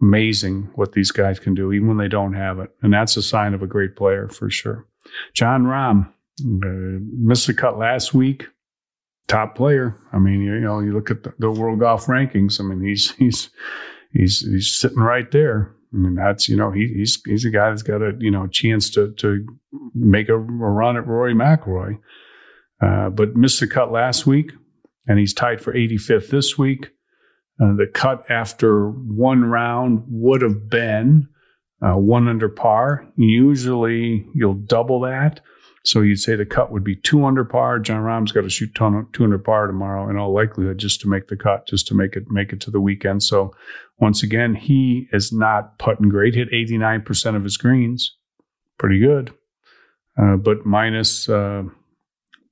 Amazing 0.00 0.70
what 0.74 0.92
these 0.92 1.10
guys 1.10 1.38
can 1.38 1.54
do, 1.54 1.72
even 1.72 1.88
when 1.88 1.96
they 1.96 2.08
don't 2.08 2.34
have 2.34 2.58
it. 2.58 2.70
And 2.82 2.92
that's 2.92 3.16
a 3.16 3.22
sign 3.22 3.54
of 3.54 3.62
a 3.62 3.66
great 3.66 3.96
player 3.96 4.28
for 4.28 4.50
sure. 4.50 4.86
Jon 5.32 5.64
Rahm 5.64 6.08
uh, 6.42 7.00
missed 7.18 7.46
the 7.46 7.54
cut 7.54 7.78
last 7.78 8.12
week. 8.12 8.46
Top 9.28 9.56
player. 9.56 9.96
I 10.12 10.18
mean, 10.18 10.42
you, 10.42 10.60
know, 10.60 10.80
you 10.80 10.92
look 10.92 11.10
at 11.10 11.22
the, 11.22 11.34
the, 11.38 11.50
world 11.50 11.80
golf 11.80 12.06
rankings. 12.06 12.60
I 12.60 12.64
mean, 12.64 12.86
he's 12.86 13.12
he's 13.12 13.50
he's 14.12 14.40
he's 14.40 14.72
sitting 14.72 14.98
right 14.98 15.30
there. 15.32 15.74
I 15.96 15.98
mean, 15.98 16.14
that's 16.14 16.48
you 16.48 16.56
know, 16.56 16.70
he, 16.70 16.88
he's 16.94 17.20
he's 17.24 17.44
a 17.46 17.50
guy 17.50 17.70
that's 17.70 17.82
got 17.82 18.02
a 18.02 18.12
you 18.18 18.30
know 18.30 18.46
chance 18.46 18.90
to 18.90 19.12
to 19.14 19.46
make 19.94 20.28
a, 20.28 20.34
a 20.34 20.38
run 20.38 20.96
at 20.96 21.06
Rory 21.06 21.34
McIlroy, 21.34 21.98
uh, 22.82 23.08
but 23.08 23.34
missed 23.34 23.60
the 23.60 23.66
cut 23.66 23.90
last 23.90 24.26
week, 24.26 24.52
and 25.06 25.18
he's 25.18 25.32
tied 25.32 25.62
for 25.62 25.72
85th 25.72 26.28
this 26.28 26.58
week. 26.58 26.90
Uh, 27.58 27.74
the 27.76 27.86
cut 27.92 28.30
after 28.30 28.90
one 28.90 29.46
round 29.46 30.04
would 30.08 30.42
have 30.42 30.68
been 30.68 31.28
uh, 31.80 31.94
one 31.94 32.28
under 32.28 32.50
par. 32.50 33.08
Usually 33.16 34.26
you'll 34.34 34.54
double 34.54 35.00
that. 35.00 35.40
So 35.86 36.00
you'd 36.00 36.18
say 36.18 36.34
the 36.34 36.44
cut 36.44 36.72
would 36.72 36.84
be 36.84 36.96
two 36.96 37.24
under 37.24 37.44
par. 37.44 37.78
Jon 37.78 38.02
Rahm's 38.02 38.32
got 38.32 38.42
to 38.42 38.50
shoot 38.50 38.74
two 38.74 39.24
under 39.24 39.38
par 39.38 39.66
tomorrow 39.66 40.10
in 40.10 40.16
all 40.16 40.34
likelihood 40.34 40.78
just 40.78 41.00
to 41.02 41.08
make 41.08 41.28
the 41.28 41.36
cut, 41.36 41.66
just 41.68 41.86
to 41.88 41.94
make 41.94 42.16
it 42.16 42.24
make 42.28 42.52
it 42.52 42.60
to 42.62 42.70
the 42.70 42.80
weekend. 42.80 43.22
So 43.22 43.54
once 43.98 44.22
again, 44.22 44.54
he 44.54 45.08
is 45.12 45.32
not 45.32 45.78
putting 45.78 46.08
great. 46.08 46.34
Hit 46.34 46.50
89% 46.50 47.36
of 47.36 47.44
his 47.44 47.56
greens. 47.56 48.16
Pretty 48.78 48.98
good. 48.98 49.32
Uh, 50.20 50.36
but 50.36 50.66
minus, 50.66 51.28
uh, 51.28 51.62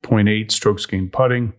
0.8 0.04 0.50
strokes 0.52 0.86
gained 0.86 1.12
putting 1.12 1.54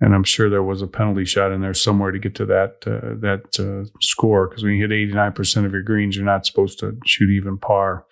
and 0.00 0.14
I'm 0.14 0.24
sure 0.24 0.50
there 0.50 0.62
was 0.62 0.82
a 0.82 0.86
penalty 0.86 1.24
shot 1.24 1.52
in 1.52 1.60
there 1.60 1.74
somewhere 1.74 2.10
to 2.10 2.18
get 2.18 2.34
to 2.36 2.46
that 2.46 2.76
uh, 2.86 3.16
that 3.20 3.58
uh, 3.58 3.88
score 4.00 4.48
because 4.48 4.62
when 4.62 4.74
you 4.74 4.86
hit 4.86 5.14
89% 5.14 5.64
of 5.64 5.72
your 5.72 5.82
greens, 5.82 6.16
you're 6.16 6.24
not 6.24 6.46
supposed 6.46 6.78
to 6.80 6.98
shoot 7.06 7.30
even 7.30 7.58
par. 7.58 8.04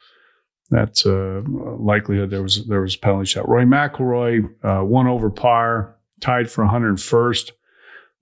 That's 0.71 1.05
a 1.07 1.39
uh, 1.39 1.43
likelihood 1.79 2.31
there 2.31 2.43
was 2.43 2.67
there 2.67 2.81
was 2.81 2.95
a 2.95 2.99
penalty 2.99 3.27
shot. 3.27 3.49
Rory 3.49 3.67
McIlroy 3.67 4.49
uh, 4.63 4.85
one 4.85 5.07
over 5.07 5.31
par, 5.31 5.97
tied 6.21 6.51
for 6.51 6.65
101st. 6.65 7.53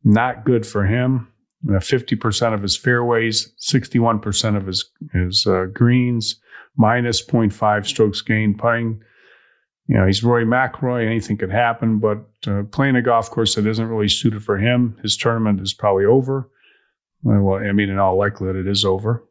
Not 0.05 0.45
good 0.45 0.67
for 0.67 0.85
him. 0.85 1.29
50% 1.65 2.43
uh, 2.43 2.55
of 2.55 2.63
his 2.63 2.77
fairways, 2.77 3.55
61% 3.61 4.57
of 4.57 4.67
his 4.67 4.91
his 5.13 5.47
uh, 5.47 5.67
greens, 5.73 6.41
minus 6.77 7.25
0.5 7.25 7.87
strokes 7.87 8.21
gained 8.21 8.59
putting 8.59 9.01
you 9.93 9.97
know, 9.97 10.07
he's 10.07 10.23
Rory 10.23 10.47
McIlroy. 10.47 11.07
Anything 11.07 11.37
could 11.37 11.51
happen, 11.51 11.99
but 11.99 12.25
uh, 12.47 12.63
playing 12.71 12.97
a 12.97 13.03
golf 13.03 13.31
course 13.31 13.55
that 13.57 13.67
isn't 13.67 13.89
really 13.89 14.09
suited 14.09 14.43
for 14.43 14.57
him, 14.59 14.97
his 15.03 15.17
tournament 15.17 15.61
is 15.61 15.75
probably 15.75 16.05
over. 16.05 16.51
Uh, 17.27 17.41
well, 17.41 17.59
I 17.59 17.73
mean, 17.73 17.91
in 17.91 17.99
all 17.99 18.17
likelihood, 18.17 18.57
it 18.57 18.67
is 18.67 18.85
over. 18.85 19.25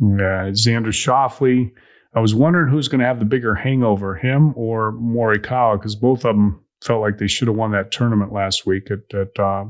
Uh, 0.00 0.50
Xander 0.54 0.92
Schauffele. 0.92 1.72
I 2.14 2.20
was 2.20 2.34
wondering 2.34 2.70
who's 2.70 2.88
going 2.88 3.00
to 3.00 3.06
have 3.06 3.18
the 3.18 3.24
bigger 3.24 3.54
hangover, 3.54 4.14
him 4.14 4.54
or 4.56 4.92
Morikawa, 4.92 5.78
because 5.78 5.94
both 5.94 6.24
of 6.24 6.36
them 6.36 6.64
felt 6.82 7.00
like 7.00 7.18
they 7.18 7.26
should 7.26 7.48
have 7.48 7.56
won 7.56 7.72
that 7.72 7.90
tournament 7.90 8.32
last 8.32 8.66
week 8.66 8.90
at, 8.90 9.14
at 9.14 9.38
uh, 9.38 9.66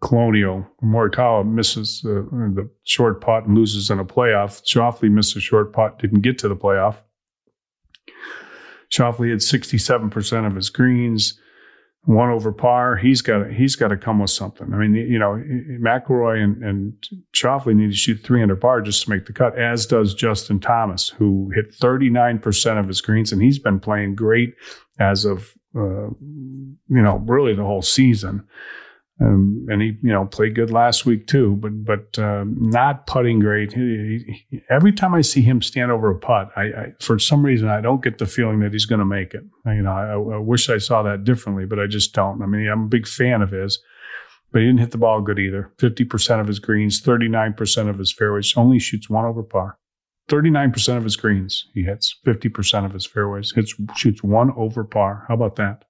Colonial. 0.00 0.66
Morikawa 0.82 1.44
misses 1.44 2.02
uh, 2.04 2.22
the 2.30 2.70
short 2.84 3.20
putt 3.20 3.46
and 3.46 3.56
loses 3.56 3.90
in 3.90 3.98
a 3.98 4.04
playoff. 4.04 4.62
Schauffele 4.62 5.10
missed 5.10 5.36
a 5.36 5.40
short 5.40 5.72
putt, 5.72 5.98
didn't 5.98 6.20
get 6.20 6.38
to 6.38 6.48
the 6.48 6.56
playoff. 6.56 6.98
Schauffele 8.90 9.30
had 9.30 9.40
67% 9.40 10.46
of 10.46 10.54
his 10.54 10.70
greens, 10.70 11.38
one 12.08 12.30
over 12.30 12.52
par. 12.52 12.96
He's 12.96 13.20
got 13.20 13.50
he's 13.50 13.76
got 13.76 13.88
to 13.88 13.96
come 13.96 14.18
with 14.18 14.30
something. 14.30 14.72
I 14.72 14.78
mean, 14.78 14.94
you 14.94 15.18
know, 15.18 15.42
McIlroy 15.78 16.42
and, 16.42 16.64
and 16.64 17.08
Schauffele 17.36 17.74
need 17.74 17.90
to 17.90 17.96
shoot 17.96 18.20
300 18.24 18.58
par 18.58 18.80
just 18.80 19.04
to 19.04 19.10
make 19.10 19.26
the 19.26 19.34
cut, 19.34 19.58
as 19.58 19.84
does 19.84 20.14
Justin 20.14 20.58
Thomas, 20.58 21.10
who 21.10 21.52
hit 21.54 21.70
39% 21.70 22.80
of 22.80 22.88
his 22.88 23.02
greens, 23.02 23.30
and 23.30 23.42
he's 23.42 23.58
been 23.58 23.78
playing 23.78 24.14
great 24.14 24.54
as 24.98 25.26
of, 25.26 25.52
uh, 25.76 26.08
you 26.08 26.78
know, 26.88 27.22
really 27.26 27.54
the 27.54 27.64
whole 27.64 27.82
season. 27.82 28.42
Um, 29.20 29.66
and 29.68 29.82
he, 29.82 29.98
you 30.00 30.12
know, 30.12 30.26
played 30.26 30.54
good 30.54 30.70
last 30.70 31.04
week 31.04 31.26
too, 31.26 31.56
but 31.56 31.84
but 31.84 32.18
um, 32.20 32.56
not 32.60 33.08
putting 33.08 33.40
great. 33.40 33.72
He, 33.72 34.44
he, 34.48 34.62
every 34.70 34.92
time 34.92 35.12
I 35.12 35.22
see 35.22 35.42
him 35.42 35.60
stand 35.60 35.90
over 35.90 36.08
a 36.08 36.18
putt, 36.18 36.50
I, 36.54 36.62
I, 36.62 36.92
for 37.00 37.18
some 37.18 37.44
reason 37.44 37.68
I 37.68 37.80
don't 37.80 38.02
get 38.02 38.18
the 38.18 38.26
feeling 38.26 38.60
that 38.60 38.72
he's 38.72 38.86
going 38.86 39.00
to 39.00 39.04
make 39.04 39.34
it. 39.34 39.42
You 39.66 39.82
know, 39.82 39.90
I, 39.90 40.36
I, 40.36 40.38
wish 40.38 40.70
I 40.70 40.78
saw 40.78 41.02
that 41.02 41.24
differently, 41.24 41.66
but 41.66 41.80
I 41.80 41.88
just 41.88 42.14
don't. 42.14 42.40
I 42.42 42.46
mean, 42.46 42.68
I'm 42.68 42.84
a 42.84 42.88
big 42.88 43.08
fan 43.08 43.42
of 43.42 43.50
his, 43.50 43.80
but 44.52 44.60
he 44.60 44.68
didn't 44.68 44.80
hit 44.80 44.92
the 44.92 44.98
ball 44.98 45.20
good 45.20 45.40
either. 45.40 45.72
Fifty 45.78 46.04
percent 46.04 46.40
of 46.40 46.46
his 46.46 46.60
greens, 46.60 47.00
thirty 47.00 47.28
nine 47.28 47.54
percent 47.54 47.88
of 47.88 47.98
his 47.98 48.12
fairways, 48.12 48.54
only 48.56 48.78
shoots 48.78 49.10
one 49.10 49.24
over 49.24 49.42
par. 49.42 49.78
Thirty 50.28 50.50
nine 50.50 50.70
percent 50.70 50.96
of 50.96 51.02
his 51.02 51.16
greens 51.16 51.66
he 51.74 51.82
hits. 51.82 52.16
Fifty 52.24 52.48
percent 52.48 52.86
of 52.86 52.92
his 52.92 53.04
fairways 53.04 53.52
hits 53.52 53.74
shoots 53.96 54.22
one 54.22 54.52
over 54.56 54.84
par. 54.84 55.24
How 55.26 55.34
about 55.34 55.56
that? 55.56 55.86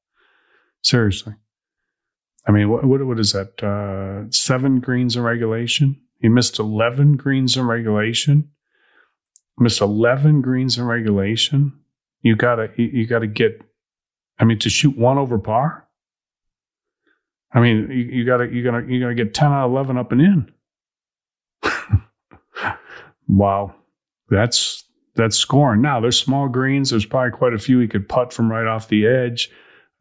Seriously. 0.82 1.34
I 2.48 2.50
mean, 2.50 2.70
what 2.70 2.84
what, 2.84 3.04
what 3.04 3.20
is 3.20 3.32
that? 3.32 3.62
Uh, 3.62 4.30
seven 4.30 4.80
greens 4.80 5.16
in 5.16 5.22
regulation. 5.22 6.00
He 6.20 6.28
missed 6.28 6.58
eleven 6.58 7.16
greens 7.16 7.56
in 7.56 7.66
regulation. 7.66 8.50
Missed 9.58 9.82
eleven 9.82 10.40
greens 10.40 10.78
in 10.78 10.84
regulation. 10.84 11.78
You 12.22 12.36
gotta 12.36 12.70
you, 12.76 13.06
gotta 13.06 13.26
get. 13.26 13.60
I 14.38 14.44
mean, 14.44 14.58
to 14.60 14.70
shoot 14.70 14.96
one 14.96 15.18
over 15.18 15.38
par. 15.38 15.86
I 17.52 17.60
mean, 17.60 17.90
you, 17.90 18.18
you 18.18 18.24
gotta 18.24 18.46
you 18.46 18.64
gotta 18.64 18.86
you 18.90 19.00
gotta 19.00 19.14
get 19.14 19.34
ten 19.34 19.52
out 19.52 19.66
of 19.66 19.70
eleven 19.70 19.98
up 19.98 20.10
and 20.10 20.20
in. 20.22 20.52
wow, 23.28 23.74
that's 24.30 24.84
that's 25.16 25.36
scoring. 25.36 25.82
Now 25.82 26.00
there's 26.00 26.18
small 26.18 26.48
greens. 26.48 26.90
There's 26.90 27.04
probably 27.04 27.32
quite 27.32 27.52
a 27.52 27.58
few 27.58 27.78
he 27.78 27.88
could 27.88 28.08
putt 28.08 28.32
from 28.32 28.50
right 28.50 28.66
off 28.66 28.88
the 28.88 29.06
edge. 29.06 29.50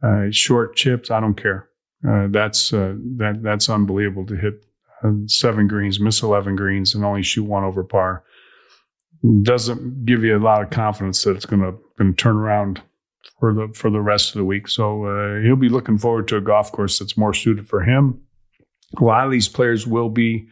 Uh, 0.01 0.27
short 0.29 0.77
chips. 0.77 1.11
I 1.11 1.19
don't 1.19 1.35
care. 1.35 1.67
Uh, 2.07 2.27
that's 2.29 2.73
uh, 2.73 2.93
that 3.17 3.41
that's 3.41 3.69
unbelievable 3.69 4.25
to 4.25 4.35
hit 4.35 4.65
uh, 5.03 5.11
seven 5.25 5.67
greens, 5.67 5.99
miss 5.99 6.21
eleven 6.21 6.55
greens, 6.55 6.93
and 6.93 7.05
only 7.05 7.23
shoot 7.23 7.43
one 7.43 7.63
over 7.63 7.83
par. 7.83 8.23
Doesn't 9.41 10.05
give 10.05 10.23
you 10.23 10.37
a 10.37 10.39
lot 10.39 10.61
of 10.61 10.69
confidence 10.69 11.23
that 11.23 11.35
it's 11.35 11.45
going 11.45 11.61
to 11.61 12.13
turn 12.13 12.35
around 12.35 12.81
for 13.39 13.53
the 13.53 13.69
for 13.73 13.89
the 13.89 14.01
rest 14.01 14.29
of 14.29 14.39
the 14.39 14.45
week. 14.45 14.67
So 14.67 15.05
uh, 15.05 15.41
he'll 15.41 15.55
be 15.55 15.69
looking 15.69 15.97
forward 15.97 16.27
to 16.27 16.37
a 16.37 16.41
golf 16.41 16.71
course 16.71 16.99
that's 16.99 17.17
more 17.17 17.33
suited 17.33 17.67
for 17.67 17.81
him. 17.81 18.21
A 18.99 19.03
lot 19.03 19.25
of 19.25 19.31
these 19.31 19.49
players 19.49 19.87
will 19.87 20.09
be 20.09 20.47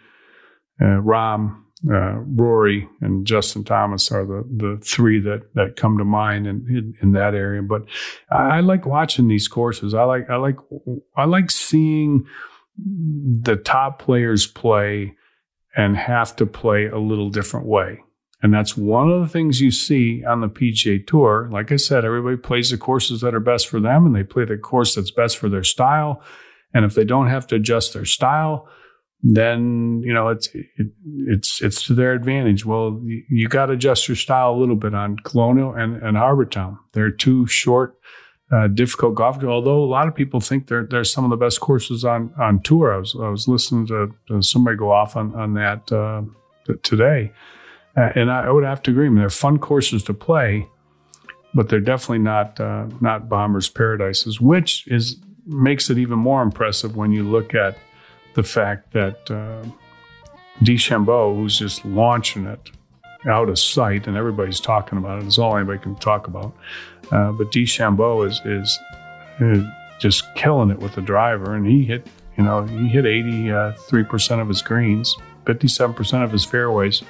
uh, 0.82 1.00
Rahm, 1.02 1.62
uh, 1.90 2.20
Rory 2.20 2.88
and 3.02 3.28
Justin 3.28 3.64
Thomas 3.64 4.12
are 4.12 4.26
the 4.26 4.44
the 4.50 4.80
three 4.84 5.20
that 5.20 5.54
that 5.56 5.76
come 5.76 5.98
to 5.98 6.06
mind 6.06 6.48
in, 6.48 6.66
in, 6.70 6.96
in 7.02 7.12
that 7.12 7.36
area. 7.36 7.62
But 7.62 7.84
I, 8.30 8.58
I, 8.58 8.60
like 8.62 8.86
watching 8.86 9.28
these 9.28 9.48
courses. 9.48 9.94
I 9.94 10.04
like 10.04 10.30
I 10.30 10.38
like 10.38 10.58
I 11.16 11.26
like 11.26 11.52
seeing 11.52 12.26
the 12.78 13.58
top 13.58 14.00
players 14.00 14.48
play 14.48 15.16
and 15.76 15.98
have 15.98 16.36
to 16.38 16.46
play 16.46 16.88
a 16.88 16.98
little 16.98 17.30
different 17.30 17.66
way. 17.66 18.00
And 18.42 18.54
that's 18.54 18.78
one 18.78 19.10
of 19.10 19.22
the 19.22 19.28
things 19.28 19.62
you 19.62 19.72
see 19.72 20.24
on 20.24 20.42
the 20.42 20.50
PGA 20.50 21.06
Tour. 21.06 21.50
Like 21.52 21.72
I 21.72 21.78
said, 21.78 22.06
everybody 22.06 22.38
plays 22.38 22.70
the 22.70 22.78
courses 22.78 23.22
that 23.22 23.34
are 23.34 23.40
best 23.40 23.68
for 23.68 23.80
them 23.80 24.06
and 24.06 24.16
they 24.16 24.24
play 24.24 24.46
the 24.46 24.58
course 24.58 24.96
that's 24.96 25.12
best 25.12 25.38
for 25.38 25.50
their 25.50 25.64
style. 25.64 26.22
And 26.74 26.86
if 26.86 26.96
they 26.96 27.06
don't 27.06 27.28
have 27.28 27.48
to 27.48 27.56
adjust 27.56 27.94
their 27.94 28.06
style, 28.06 28.70
then 29.28 30.04
you 30.06 30.14
know 30.14 30.30
it's 30.30 30.54
it, 30.54 30.92
it's 31.06 31.60
it's 31.62 31.84
to 31.88 31.96
their 31.96 32.14
advantage. 32.14 32.64
Well, 32.64 33.02
you, 33.04 33.24
you 33.28 33.48
got 33.48 33.68
to 33.68 33.74
adjust 33.74 34.08
your 34.08 34.16
style 34.16 34.54
a 34.54 34.58
little 34.58 34.76
bit 34.76 34.94
on 34.94 35.18
Colonial 35.18 35.74
and 35.74 36.02
and 36.04 36.16
Harbour 36.16 36.46
Town. 36.46 36.78
They're 36.94 37.10
two 37.10 37.48
short, 37.48 37.98
uh, 38.52 38.68
difficult 38.68 39.16
golf. 39.16 39.44
Although 39.44 39.84
a 39.84 39.86
lot 39.86 40.08
of 40.08 40.14
people 40.14 40.42
think 40.42 40.68
they're 40.68 40.86
they're 40.86 41.04
some 41.04 41.24
of 41.24 41.32
the 41.32 41.44
best 41.44 41.60
courses 41.60 42.06
on 42.06 42.34
on 42.40 42.62
tour. 42.62 42.94
I 42.94 42.98
was 42.98 43.16
I 43.20 43.30
was 43.30 43.48
listening 43.48 43.88
to, 43.88 44.14
to 44.28 44.44
somebody 44.44 44.78
go 44.78 44.92
off 44.92 45.16
on 45.16 45.34
on 45.34 45.56
that 45.56 45.92
uh, 45.92 46.22
today, 46.84 47.32
uh, 47.98 48.12
and 48.14 48.30
I 48.30 48.52
would 48.52 48.64
have 48.64 48.84
to 48.84 48.92
agree. 48.92 49.08
I 49.08 49.10
mean, 49.10 49.20
they're 49.20 49.30
fun 49.32 49.58
courses 49.58 50.04
to 50.04 50.14
play, 50.14 50.68
but 51.56 51.70
they're 51.70 51.80
definitely 51.80 52.20
not 52.20 52.60
uh, 52.60 52.86
not 53.02 53.28
bombers' 53.28 53.70
paradises, 53.70 54.40
which 54.40 54.88
is 54.88 55.18
makes 55.48 55.90
it 55.90 55.98
even 55.98 56.20
more 56.20 56.44
impressive 56.44 56.96
when 56.96 57.12
you 57.12 57.24
look 57.24 57.56
at 57.56 57.80
the 58.36 58.44
fact 58.44 58.92
that 58.94 59.32
uh, 59.32 59.68
who's 61.36 61.58
just 61.58 61.84
launching 61.86 62.46
it 62.46 62.70
out 63.28 63.50
of 63.50 63.58
sight, 63.58 64.08
and 64.08 64.16
everybody's 64.16 64.60
talking 64.60 64.98
about 64.98 65.22
it. 65.22 65.26
It's 65.26 65.40
all 65.40 65.58
anybody 65.58 65.80
can 65.80 65.96
talk 65.96 66.28
about. 66.28 66.56
Uh, 67.12 67.32
but 67.32 67.52
DeChambeau 67.52 68.28
is, 68.28 68.40
is, 68.46 68.80
is 69.40 69.66
just 70.00 70.24
killing 70.36 70.70
it 70.70 70.80
with 70.80 70.94
the 70.96 71.02
driver, 71.02 71.56
and 71.56 71.66
he 71.66 71.84
hit 71.84 72.08
you 72.38 72.44
know 72.44 72.64
he 72.66 72.88
hit 72.90 73.06
83 73.06 74.04
percent 74.04 74.42
of 74.42 74.48
his 74.48 74.62
greens, 74.62 75.16
57 75.46 75.96
percent 75.96 76.24
of 76.24 76.32
his 76.32 76.46
fairways. 76.46 77.02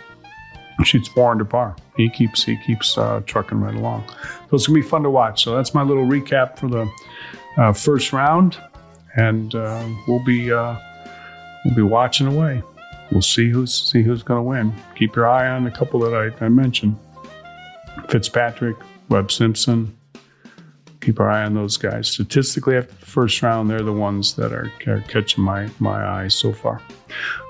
Shoots 0.84 1.08
four 1.08 1.32
under 1.32 1.46
par. 1.46 1.76
He 1.96 2.10
keeps 2.10 2.44
he 2.44 2.58
keeps 2.66 2.98
uh, 2.98 3.22
trucking 3.26 3.60
right 3.62 3.76
along. 3.76 4.04
So 4.50 4.56
it's 4.56 4.68
gonna 4.68 4.80
be 4.80 4.88
fun 4.88 5.04
to 5.04 5.10
watch. 5.10 5.44
So 5.44 5.56
that's 5.56 5.74
my 5.74 5.84
little 5.84 6.06
recap 6.06 6.60
for 6.60 6.68
the 6.68 6.92
uh, 7.58 7.72
first 7.72 8.12
round, 8.12 8.58
and 9.16 9.56
uh, 9.56 9.88
we'll 10.08 10.24
be 10.26 10.52
uh, 10.52 10.76
we'll 11.66 11.76
be 11.76 11.82
watching 11.82 12.28
away. 12.28 12.62
We'll 13.12 13.22
see 13.22 13.50
who's 13.50 13.74
see 13.74 14.04
who's 14.04 14.24
going 14.24 14.40
to 14.40 14.44
win. 14.44 14.74
Keep 14.96 15.16
your 15.16 15.28
eye 15.28 15.48
on 15.48 15.68
a 15.68 15.72
couple 15.72 16.00
that 16.02 16.14
I, 16.14 16.46
I 16.46 16.50
mentioned: 16.50 16.98
Fitzpatrick, 18.10 18.78
Webb 19.10 19.32
Simpson. 19.32 19.98
Keep 21.02 21.20
our 21.20 21.30
eye 21.30 21.44
on 21.44 21.54
those 21.54 21.78
guys. 21.78 22.08
Statistically, 22.08 22.78
after 22.78 22.96
the 22.96 23.06
first 23.06 23.40
round, 23.44 23.70
they're 23.70 23.84
the 23.84 23.94
ones 23.94 24.36
that 24.38 24.52
are, 24.52 24.72
are 24.88 25.02
catching 25.02 25.44
my 25.44 25.70
my 25.80 26.04
eye 26.04 26.28
so 26.30 26.52
far. 26.52 26.82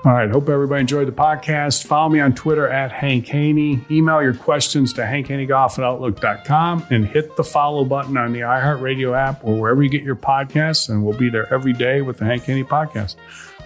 All 0.04 0.12
right. 0.12 0.30
Hope 0.30 0.48
everybody 0.48 0.82
enjoyed 0.82 1.08
the 1.08 1.12
podcast. 1.12 1.86
Follow 1.86 2.10
me 2.10 2.20
on 2.20 2.34
Twitter 2.34 2.68
at 2.68 2.92
Hank 2.92 3.26
Haney. 3.26 3.80
Email 3.90 4.22
your 4.22 4.34
questions 4.34 4.92
to 4.92 5.00
hankhaneygolf 5.00 5.78
at 5.78 5.84
outlook.com 5.84 6.86
and 6.90 7.06
hit 7.06 7.34
the 7.36 7.42
follow 7.42 7.84
button 7.84 8.16
on 8.16 8.32
the 8.32 8.40
iHeartRadio 8.40 9.16
app 9.16 9.42
or 9.42 9.58
wherever 9.58 9.82
you 9.82 9.88
get 9.88 10.02
your 10.02 10.16
podcasts. 10.16 10.90
And 10.90 11.04
we'll 11.04 11.18
be 11.18 11.30
there 11.30 11.52
every 11.52 11.72
day 11.72 12.02
with 12.02 12.18
the 12.18 12.26
Hank 12.26 12.44
Haney 12.44 12.62
podcast. 12.62 13.16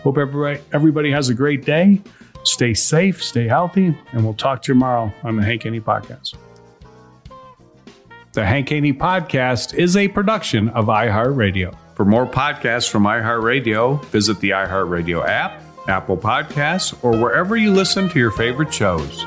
Hope 0.02 0.18
everybody, 0.18 1.10
has 1.10 1.28
a 1.28 1.34
great 1.34 1.64
day. 1.64 2.00
Stay 2.42 2.72
safe, 2.72 3.22
stay 3.22 3.46
healthy, 3.46 3.94
and 4.12 4.24
we'll 4.24 4.34
talk 4.34 4.62
to 4.62 4.72
you 4.72 4.74
tomorrow 4.74 5.12
on 5.22 5.36
the 5.36 5.42
Hank 5.42 5.64
Haney 5.64 5.80
podcast. 5.80 6.34
The 8.32 8.46
Hank 8.46 8.68
Haney 8.68 8.92
podcast 8.92 9.74
is 9.74 9.96
a 9.96 10.08
production 10.08 10.68
of 10.70 10.86
iHeartRadio. 10.86 11.76
For 11.96 12.04
more 12.04 12.26
podcasts 12.26 12.88
from 12.88 13.02
iHeartRadio, 13.02 14.02
visit 14.06 14.40
the 14.40 14.50
iHeartRadio 14.50 15.26
app, 15.26 15.62
Apple 15.86 16.16
Podcasts, 16.16 16.96
or 17.04 17.16
wherever 17.16 17.56
you 17.56 17.72
listen 17.72 18.08
to 18.08 18.18
your 18.18 18.30
favorite 18.30 18.72
shows. 18.72 19.26